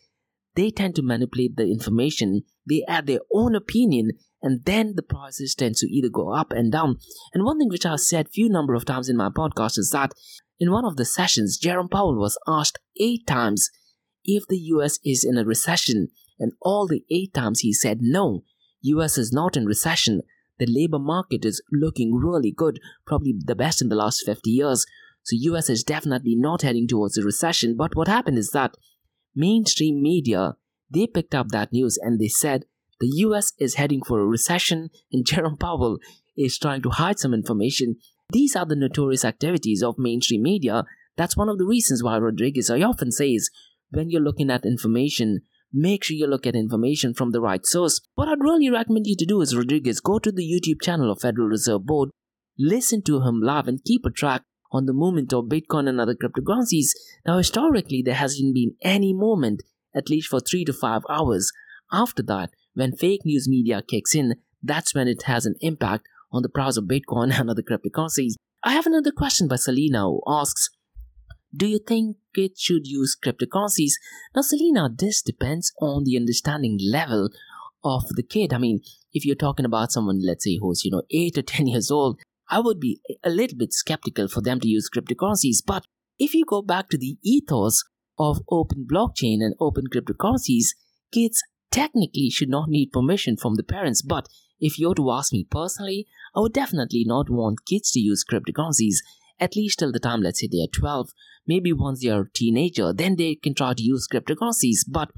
They 0.58 0.72
tend 0.72 0.96
to 0.96 1.02
manipulate 1.02 1.54
the 1.54 1.70
information, 1.70 2.42
they 2.68 2.82
add 2.88 3.06
their 3.06 3.20
own 3.32 3.54
opinion, 3.54 4.10
and 4.42 4.64
then 4.64 4.94
the 4.96 5.04
prices 5.04 5.54
tend 5.54 5.76
to 5.76 5.86
either 5.86 6.08
go 6.08 6.34
up 6.34 6.50
and 6.50 6.72
down. 6.72 6.96
And 7.32 7.44
one 7.44 7.60
thing 7.60 7.68
which 7.68 7.86
I've 7.86 8.00
said 8.00 8.28
few 8.28 8.48
number 8.48 8.74
of 8.74 8.84
times 8.84 9.08
in 9.08 9.16
my 9.16 9.28
podcast 9.28 9.78
is 9.78 9.90
that 9.92 10.14
in 10.58 10.72
one 10.72 10.84
of 10.84 10.96
the 10.96 11.04
sessions, 11.04 11.58
Jerome 11.58 11.88
Powell 11.88 12.18
was 12.18 12.36
asked 12.48 12.80
eight 12.98 13.24
times 13.24 13.70
if 14.24 14.48
the 14.48 14.58
US 14.74 14.98
is 15.04 15.22
in 15.22 15.38
a 15.38 15.44
recession, 15.44 16.08
and 16.40 16.50
all 16.60 16.88
the 16.88 17.04
eight 17.08 17.32
times 17.32 17.60
he 17.60 17.72
said 17.72 17.98
no, 18.00 18.42
US 18.80 19.16
is 19.16 19.32
not 19.32 19.56
in 19.56 19.64
recession. 19.64 20.22
The 20.58 20.66
labor 20.68 20.98
market 20.98 21.44
is 21.44 21.62
looking 21.70 22.16
really 22.16 22.50
good, 22.50 22.80
probably 23.06 23.36
the 23.38 23.54
best 23.54 23.80
in 23.80 23.90
the 23.90 23.94
last 23.94 24.24
50 24.26 24.50
years. 24.50 24.86
So 25.22 25.36
US 25.52 25.70
is 25.70 25.84
definitely 25.84 26.34
not 26.34 26.62
heading 26.62 26.88
towards 26.88 27.16
a 27.16 27.22
recession. 27.22 27.76
But 27.76 27.94
what 27.94 28.08
happened 28.08 28.38
is 28.38 28.50
that 28.50 28.74
mainstream 29.38 30.02
media 30.02 30.54
they 30.90 31.06
picked 31.06 31.34
up 31.34 31.48
that 31.48 31.72
news 31.72 31.98
and 32.00 32.18
they 32.18 32.28
said 32.28 32.64
the 33.00 33.08
US 33.26 33.52
is 33.58 33.74
heading 33.74 34.02
for 34.02 34.20
a 34.20 34.26
recession 34.26 34.90
and 35.12 35.24
Jerome 35.30 35.56
Powell 35.56 35.98
is 36.36 36.58
trying 36.58 36.82
to 36.82 36.90
hide 36.90 37.18
some 37.18 37.34
information. 37.34 37.96
These 38.32 38.56
are 38.56 38.66
the 38.66 38.76
notorious 38.76 39.24
activities 39.24 39.82
of 39.82 39.98
mainstream 39.98 40.42
media. 40.42 40.84
That's 41.16 41.36
one 41.36 41.48
of 41.48 41.58
the 41.58 41.66
reasons 41.66 42.02
why 42.02 42.18
Rodriguez 42.18 42.70
I 42.70 42.80
often 42.80 43.10
says 43.12 43.50
when 43.90 44.10
you're 44.10 44.20
looking 44.20 44.50
at 44.50 44.66
information, 44.66 45.40
make 45.72 46.04
sure 46.04 46.16
you 46.16 46.26
look 46.26 46.46
at 46.46 46.54
information 46.54 47.14
from 47.14 47.30
the 47.30 47.40
right 47.40 47.64
source. 47.64 48.00
What 48.14 48.28
I'd 48.28 48.40
really 48.40 48.70
recommend 48.70 49.06
you 49.06 49.16
to 49.16 49.26
do 49.26 49.40
is 49.40 49.56
Rodriguez 49.56 50.00
go 50.00 50.18
to 50.18 50.32
the 50.32 50.42
YouTube 50.42 50.82
channel 50.82 51.10
of 51.10 51.20
Federal 51.20 51.48
Reserve 51.48 51.86
Board, 51.86 52.10
listen 52.58 53.02
to 53.02 53.22
him 53.22 53.40
live 53.40 53.68
and 53.68 53.82
keep 53.84 54.04
a 54.04 54.10
track 54.10 54.42
on 54.70 54.86
the 54.86 54.92
movement 54.92 55.32
of 55.32 55.46
Bitcoin 55.46 55.88
and 55.88 56.00
other 56.00 56.14
cryptocurrencies. 56.14 56.90
Now 57.26 57.38
historically 57.38 58.02
there 58.02 58.14
hasn't 58.14 58.54
been 58.54 58.74
any 58.82 59.12
movement 59.12 59.62
at 59.94 60.10
least 60.10 60.28
for 60.28 60.40
3 60.40 60.64
to 60.66 60.72
5 60.72 61.02
hours. 61.08 61.50
After 61.90 62.22
that, 62.24 62.50
when 62.74 62.92
fake 62.92 63.22
news 63.24 63.48
media 63.48 63.82
kicks 63.82 64.14
in, 64.14 64.34
that's 64.62 64.94
when 64.94 65.08
it 65.08 65.22
has 65.22 65.46
an 65.46 65.54
impact 65.60 66.06
on 66.30 66.42
the 66.42 66.48
price 66.48 66.76
of 66.76 66.84
Bitcoin 66.84 67.32
and 67.40 67.50
other 67.50 67.62
cryptocurrencies. 67.62 68.34
I 68.62 68.72
have 68.72 68.86
another 68.86 69.12
question 69.12 69.48
by 69.48 69.56
Selena 69.56 70.02
who 70.02 70.20
asks, 70.26 70.70
do 71.56 71.66
you 71.66 71.78
think 71.78 72.18
it 72.34 72.58
should 72.58 72.86
use 72.86 73.16
cryptocurrencies? 73.16 73.92
Now, 74.34 74.42
Selena, 74.42 74.90
this 74.94 75.22
depends 75.22 75.72
on 75.80 76.04
the 76.04 76.16
understanding 76.16 76.78
level 76.92 77.30
of 77.82 78.02
the 78.10 78.22
kid. 78.22 78.52
I 78.52 78.58
mean, 78.58 78.80
if 79.12 79.24
you're 79.24 79.34
talking 79.34 79.64
about 79.64 79.92
someone, 79.92 80.20
let's 80.22 80.44
say, 80.44 80.58
who's, 80.60 80.84
you 80.84 80.90
know, 80.90 81.02
8 81.10 81.38
or 81.38 81.42
10 81.42 81.66
years 81.68 81.90
old, 81.90 82.20
I 82.50 82.60
would 82.60 82.80
be 82.80 83.00
a 83.22 83.30
little 83.30 83.58
bit 83.58 83.72
skeptical 83.72 84.28
for 84.28 84.40
them 84.40 84.60
to 84.60 84.68
use 84.68 84.88
cryptocurrencies. 84.88 85.58
But 85.66 85.84
if 86.18 86.34
you 86.34 86.44
go 86.44 86.62
back 86.62 86.88
to 86.90 86.98
the 86.98 87.18
ethos 87.22 87.84
of 88.18 88.40
open 88.50 88.86
blockchain 88.90 89.38
and 89.40 89.54
open 89.60 89.84
cryptocurrencies, 89.94 90.68
kids 91.12 91.42
technically 91.70 92.30
should 92.30 92.48
not 92.48 92.68
need 92.68 92.92
permission 92.92 93.36
from 93.36 93.54
the 93.54 93.62
parents. 93.62 94.02
But 94.02 94.28
if 94.58 94.78
you're 94.78 94.94
to 94.94 95.10
ask 95.10 95.32
me 95.32 95.46
personally, 95.48 96.06
I 96.34 96.40
would 96.40 96.52
definitely 96.52 97.04
not 97.06 97.30
want 97.30 97.66
kids 97.66 97.90
to 97.92 98.00
use 98.00 98.24
cryptocurrencies, 98.24 98.96
at 99.38 99.54
least 99.54 99.78
till 99.78 99.92
the 99.92 100.00
time, 100.00 100.22
let's 100.22 100.40
say 100.40 100.48
they 100.50 100.62
are 100.62 100.80
12. 100.80 101.10
Maybe 101.46 101.72
once 101.72 102.02
they 102.02 102.10
are 102.10 102.22
a 102.22 102.32
teenager, 102.34 102.92
then 102.92 103.16
they 103.16 103.36
can 103.36 103.54
try 103.54 103.74
to 103.74 103.82
use 103.82 104.08
cryptocurrencies. 104.12 104.80
But 104.88 105.10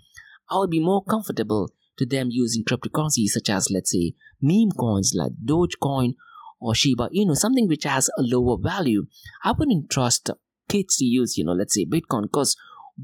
I 0.50 0.58
would 0.58 0.70
be 0.70 0.80
more 0.80 1.02
comfortable 1.04 1.70
to 1.96 2.06
them 2.06 2.28
using 2.30 2.64
cryptocurrencies 2.64 3.28
such 3.28 3.48
as, 3.50 3.70
let's 3.70 3.92
say, 3.92 4.14
meme 4.40 4.72
coins 4.78 5.12
like 5.14 5.32
Dogecoin 5.44 6.14
or 6.60 6.74
Shiba 6.74 7.08
Inu, 7.16 7.34
something 7.34 7.66
which 7.68 7.84
has 7.84 8.08
a 8.18 8.22
lower 8.22 8.58
value. 8.60 9.06
I 9.42 9.52
wouldn't 9.52 9.90
trust 9.90 10.30
kids 10.68 10.96
to 10.96 11.04
use, 11.04 11.36
you 11.36 11.44
know, 11.44 11.52
let's 11.52 11.74
say 11.74 11.86
Bitcoin 11.86 12.22
because 12.22 12.56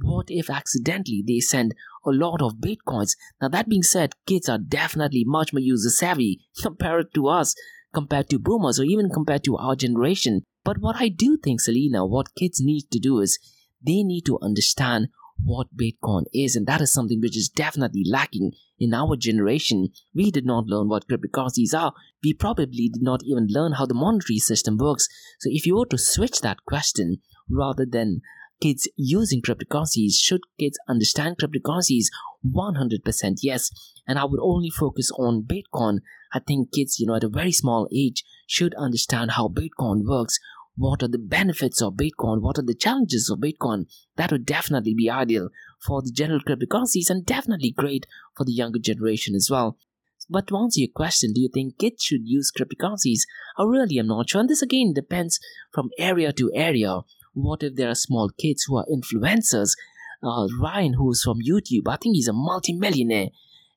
what 0.02 0.26
if 0.28 0.50
accidentally 0.50 1.24
they 1.26 1.40
send 1.40 1.74
a 2.04 2.10
lot 2.10 2.42
of 2.42 2.56
bitcoins? 2.56 3.16
Now, 3.40 3.48
that 3.48 3.68
being 3.68 3.82
said, 3.82 4.14
kids 4.26 4.48
are 4.48 4.58
definitely 4.58 5.24
much 5.24 5.52
more 5.52 5.60
user 5.60 5.90
savvy 5.90 6.40
compared 6.62 7.14
to 7.14 7.28
us, 7.28 7.54
compared 7.94 8.28
to 8.30 8.38
boomers, 8.38 8.78
or 8.78 8.84
even 8.84 9.10
compared 9.10 9.44
to 9.44 9.56
our 9.56 9.76
generation. 9.76 10.42
But 10.64 10.78
what 10.78 10.96
I 10.96 11.08
do 11.08 11.38
think, 11.42 11.60
Selena, 11.60 12.04
what 12.04 12.34
kids 12.34 12.60
need 12.60 12.90
to 12.90 12.98
do 12.98 13.20
is 13.20 13.38
they 13.84 14.02
need 14.02 14.22
to 14.26 14.38
understand 14.42 15.08
what 15.42 15.76
Bitcoin 15.76 16.24
is, 16.32 16.56
and 16.56 16.66
that 16.66 16.80
is 16.80 16.92
something 16.92 17.20
which 17.20 17.36
is 17.36 17.48
definitely 17.48 18.04
lacking 18.10 18.52
in 18.78 18.94
our 18.94 19.16
generation. 19.16 19.88
We 20.14 20.30
did 20.30 20.46
not 20.46 20.66
learn 20.66 20.88
what 20.88 21.08
cryptocurrencies 21.08 21.74
are. 21.78 21.92
We 22.22 22.34
probably 22.34 22.88
did 22.88 23.02
not 23.02 23.22
even 23.24 23.46
learn 23.48 23.72
how 23.72 23.86
the 23.86 23.94
monetary 23.94 24.38
system 24.38 24.76
works. 24.78 25.08
So, 25.40 25.48
if 25.52 25.66
you 25.66 25.76
were 25.76 25.86
to 25.86 25.98
switch 25.98 26.40
that 26.40 26.64
question 26.66 27.18
rather 27.48 27.86
than 27.86 28.22
kids 28.60 28.88
using 28.96 29.42
cryptocurrencies? 29.42 30.14
Should 30.18 30.42
kids 30.58 30.78
understand 30.88 31.36
cryptocurrencies? 31.38 32.06
100% 32.44 33.38
yes. 33.42 33.70
And 34.06 34.18
I 34.18 34.24
would 34.24 34.40
only 34.40 34.70
focus 34.70 35.10
on 35.12 35.46
Bitcoin. 35.46 35.98
I 36.32 36.40
think 36.40 36.72
kids, 36.72 36.98
you 36.98 37.06
know, 37.06 37.16
at 37.16 37.24
a 37.24 37.28
very 37.28 37.52
small 37.52 37.88
age 37.94 38.24
should 38.46 38.74
understand 38.74 39.32
how 39.32 39.48
Bitcoin 39.48 40.04
works. 40.04 40.38
What 40.78 41.02
are 41.02 41.08
the 41.08 41.18
benefits 41.18 41.80
of 41.80 41.94
Bitcoin? 41.94 42.42
What 42.42 42.58
are 42.58 42.62
the 42.62 42.74
challenges 42.74 43.30
of 43.30 43.38
Bitcoin? 43.38 43.86
That 44.16 44.30
would 44.30 44.44
definitely 44.44 44.94
be 44.94 45.08
ideal 45.08 45.48
for 45.80 46.02
the 46.02 46.10
general 46.10 46.40
cryptocurrencies 46.40 47.08
and 47.08 47.24
definitely 47.24 47.70
great 47.70 48.06
for 48.36 48.44
the 48.44 48.52
younger 48.52 48.78
generation 48.78 49.34
as 49.34 49.48
well. 49.50 49.78
But 50.28 50.48
to 50.48 50.56
answer 50.58 50.80
your 50.80 50.90
question, 50.94 51.32
do 51.32 51.40
you 51.40 51.48
think 51.52 51.78
kids 51.78 52.02
should 52.02 52.26
use 52.26 52.52
cryptocurrencies? 52.52 53.20
I 53.56 53.62
really 53.62 53.98
am 53.98 54.08
not 54.08 54.28
sure. 54.28 54.40
And 54.40 54.50
this 54.50 54.60
again 54.60 54.92
depends 54.92 55.40
from 55.72 55.90
area 55.98 56.32
to 56.34 56.52
area. 56.54 57.00
What 57.32 57.62
if 57.62 57.76
there 57.76 57.88
are 57.88 57.94
small 57.94 58.28
kids 58.30 58.64
who 58.64 58.76
are 58.76 58.86
influencers? 58.92 59.76
Uh, 60.22 60.48
Ryan, 60.60 60.94
who's 60.94 61.22
from 61.22 61.38
YouTube, 61.38 61.88
I 61.88 61.96
think 61.96 62.16
he's 62.16 62.28
a 62.28 62.32
multi-millionaire, 62.32 63.28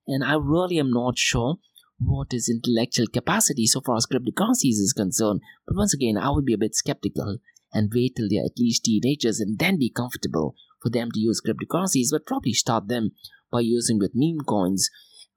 and 0.07 0.23
I 0.23 0.35
really 0.35 0.79
am 0.79 0.91
not 0.91 1.17
sure 1.17 1.57
what 1.99 2.31
his 2.31 2.49
intellectual 2.49 3.07
capacity 3.07 3.67
so 3.67 3.81
far 3.81 3.97
as 3.97 4.05
cryptocurrencies 4.05 4.79
is 4.79 4.93
concerned. 4.95 5.41
But 5.67 5.77
once 5.77 5.93
again, 5.93 6.17
I 6.17 6.31
would 6.31 6.45
be 6.45 6.53
a 6.53 6.57
bit 6.57 6.75
skeptical 6.75 7.37
and 7.73 7.91
wait 7.93 8.13
till 8.15 8.27
they're 8.29 8.45
at 8.45 8.57
least 8.57 8.85
teenagers 8.85 9.39
and 9.39 9.59
then 9.59 9.77
be 9.77 9.91
comfortable 9.91 10.55
for 10.81 10.89
them 10.89 11.11
to 11.11 11.19
use 11.19 11.41
cryptocurrencies, 11.41 12.07
but 12.11 12.25
probably 12.25 12.53
start 12.53 12.87
them 12.87 13.11
by 13.51 13.59
using 13.59 13.99
with 13.99 14.11
meme 14.15 14.45
coins 14.47 14.89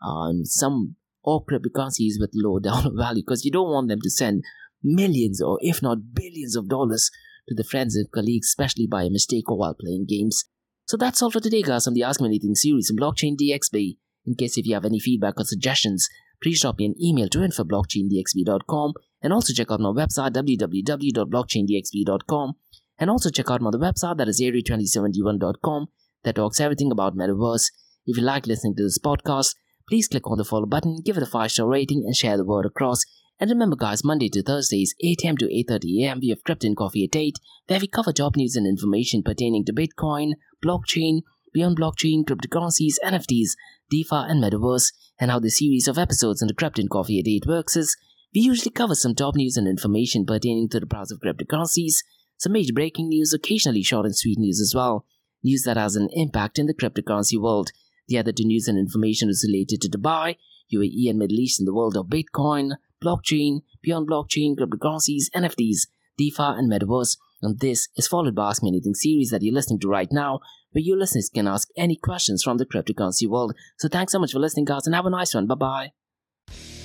uh, 0.04 0.28
and 0.28 0.46
some 0.46 0.96
or 1.24 1.44
cryptocurrencies 1.44 2.14
with 2.18 2.30
low 2.34 2.58
dollar 2.62 2.90
value 2.94 3.22
because 3.22 3.44
you 3.44 3.50
don't 3.50 3.70
want 3.70 3.88
them 3.88 4.00
to 4.00 4.10
send 4.10 4.42
millions 4.82 5.40
or 5.40 5.58
if 5.60 5.82
not 5.82 6.14
billions 6.14 6.56
of 6.56 6.68
dollars 6.68 7.10
to 7.48 7.54
the 7.54 7.64
friends 7.64 7.96
and 7.96 8.10
colleagues, 8.12 8.48
especially 8.48 8.86
by 8.86 9.02
a 9.02 9.10
mistake 9.10 9.50
or 9.50 9.58
while 9.58 9.76
playing 9.78 10.06
games. 10.08 10.44
So 10.86 10.96
that's 10.96 11.22
all 11.22 11.30
for 11.30 11.40
today, 11.40 11.62
guys, 11.62 11.86
on 11.86 11.94
the 11.94 12.02
Ask 12.02 12.20
Me 12.20 12.26
Anything 12.28 12.54
series 12.54 12.90
on 12.90 12.96
Blockchain 12.96 13.36
DXB. 13.36 13.98
In 14.26 14.34
case 14.36 14.56
if 14.56 14.66
you 14.66 14.74
have 14.74 14.84
any 14.84 15.00
feedback 15.00 15.34
or 15.38 15.44
suggestions, 15.44 16.08
please 16.42 16.60
drop 16.60 16.78
me 16.78 16.86
an 16.86 16.94
email 17.00 17.28
to 17.28 17.42
info.blockchaindxb.com 17.42 18.94
and 19.22 19.32
also 19.32 19.54
check 19.54 19.70
out 19.70 19.80
my 19.80 19.90
website 19.90 20.32
www.blockchaindxb.com 20.32 22.52
and 22.98 23.10
also 23.10 23.30
check 23.30 23.50
out 23.50 23.60
my 23.60 23.68
other 23.68 23.78
website 23.78 24.16
that 24.18 24.28
is 24.28 24.40
area2071.com 24.40 25.86
that 26.24 26.36
talks 26.36 26.60
everything 26.60 26.92
about 26.92 27.16
metaverse. 27.16 27.70
If 28.06 28.16
you 28.16 28.22
like 28.22 28.46
listening 28.46 28.76
to 28.76 28.82
this 28.82 28.98
podcast, 28.98 29.54
please 29.88 30.08
click 30.08 30.30
on 30.30 30.38
the 30.38 30.44
follow 30.44 30.66
button, 30.66 30.98
give 31.04 31.16
it 31.16 31.22
a 31.22 31.26
5 31.26 31.52
star 31.52 31.68
rating, 31.68 32.02
and 32.04 32.16
share 32.16 32.36
the 32.36 32.44
word 32.44 32.66
across. 32.66 33.04
And 33.40 33.50
remember, 33.50 33.76
guys, 33.76 34.04
Monday 34.04 34.28
to 34.30 34.42
Thursdays, 34.42 34.94
8 35.02 35.20
a.m. 35.24 35.36
to 35.38 35.46
8:30 35.46 36.04
a.m. 36.04 36.18
we 36.20 36.28
have 36.28 36.44
Crypto 36.44 36.66
and 36.66 36.76
Coffee 36.76 37.04
at 37.04 37.16
8, 37.16 37.38
where 37.66 37.80
we 37.80 37.86
cover 37.88 38.12
top 38.12 38.36
news 38.36 38.56
and 38.56 38.66
information 38.66 39.22
pertaining 39.22 39.64
to 39.64 39.72
Bitcoin, 39.72 40.32
blockchain, 40.64 41.22
beyond 41.52 41.78
blockchain, 41.78 42.24
cryptocurrencies, 42.24 42.94
NFTs, 43.04 43.50
DeFi, 43.90 44.16
and 44.28 44.42
metaverse. 44.42 44.92
And 45.18 45.30
how 45.30 45.38
the 45.38 45.50
series 45.50 45.88
of 45.88 45.98
episodes 45.98 46.42
on 46.42 46.48
the 46.48 46.54
Crypto 46.54 46.80
and 46.80 46.90
Coffee 46.90 47.20
at 47.20 47.28
8 47.28 47.44
works 47.46 47.76
is, 47.76 47.96
we 48.34 48.40
usually 48.40 48.70
cover 48.70 48.94
some 48.94 49.14
top 49.14 49.34
news 49.36 49.56
and 49.56 49.68
information 49.68 50.24
pertaining 50.24 50.68
to 50.70 50.80
the 50.80 50.86
price 50.86 51.10
of 51.10 51.20
cryptocurrencies, 51.20 51.96
some 52.38 52.52
major 52.52 52.72
breaking 52.72 53.08
news, 53.08 53.32
occasionally 53.32 53.82
short 53.82 54.06
and 54.06 54.16
sweet 54.16 54.38
news 54.38 54.60
as 54.60 54.74
well, 54.74 55.04
news 55.44 55.62
that 55.64 55.76
has 55.76 55.96
an 55.96 56.08
impact 56.12 56.58
in 56.58 56.66
the 56.66 56.74
cryptocurrency 56.74 57.40
world. 57.40 57.72
The 58.08 58.18
other 58.18 58.32
two 58.32 58.44
news 58.44 58.68
and 58.68 58.78
information 58.78 59.28
is 59.28 59.46
related 59.46 59.82
to 59.82 59.88
Dubai, 59.88 60.36
UAE, 60.74 61.10
and 61.10 61.18
Middle 61.18 61.38
East 61.38 61.60
in 61.60 61.66
the 61.66 61.74
world 61.74 61.96
of 61.96 62.06
Bitcoin, 62.06 62.76
blockchain, 63.04 63.60
beyond 63.82 64.08
blockchain, 64.08 64.56
cryptocurrencies, 64.56 65.24
NFTs, 65.34 65.88
DeFi, 66.16 66.42
and 66.42 66.72
metaverse. 66.72 67.16
And 67.42 67.58
this 67.58 67.88
is 67.96 68.06
followed 68.06 68.34
by 68.34 68.50
Ask 68.50 68.62
Me 68.62 68.70
Anything 68.70 68.94
series 68.94 69.30
that 69.30 69.42
you're 69.42 69.54
listening 69.54 69.80
to 69.80 69.88
right 69.88 70.08
now, 70.10 70.40
where 70.70 70.82
your 70.82 70.96
listeners 70.96 71.30
can 71.32 71.48
ask 71.48 71.68
any 71.76 71.96
questions 71.96 72.42
from 72.42 72.58
the 72.58 72.66
cryptocurrency 72.66 73.28
world. 73.28 73.54
So 73.78 73.88
thanks 73.88 74.12
so 74.12 74.18
much 74.18 74.32
for 74.32 74.38
listening, 74.38 74.64
guys, 74.64 74.86
and 74.86 74.94
have 74.94 75.06
a 75.06 75.10
nice 75.10 75.34
one. 75.34 75.46
Bye 75.46 75.54
bye. 75.54 76.81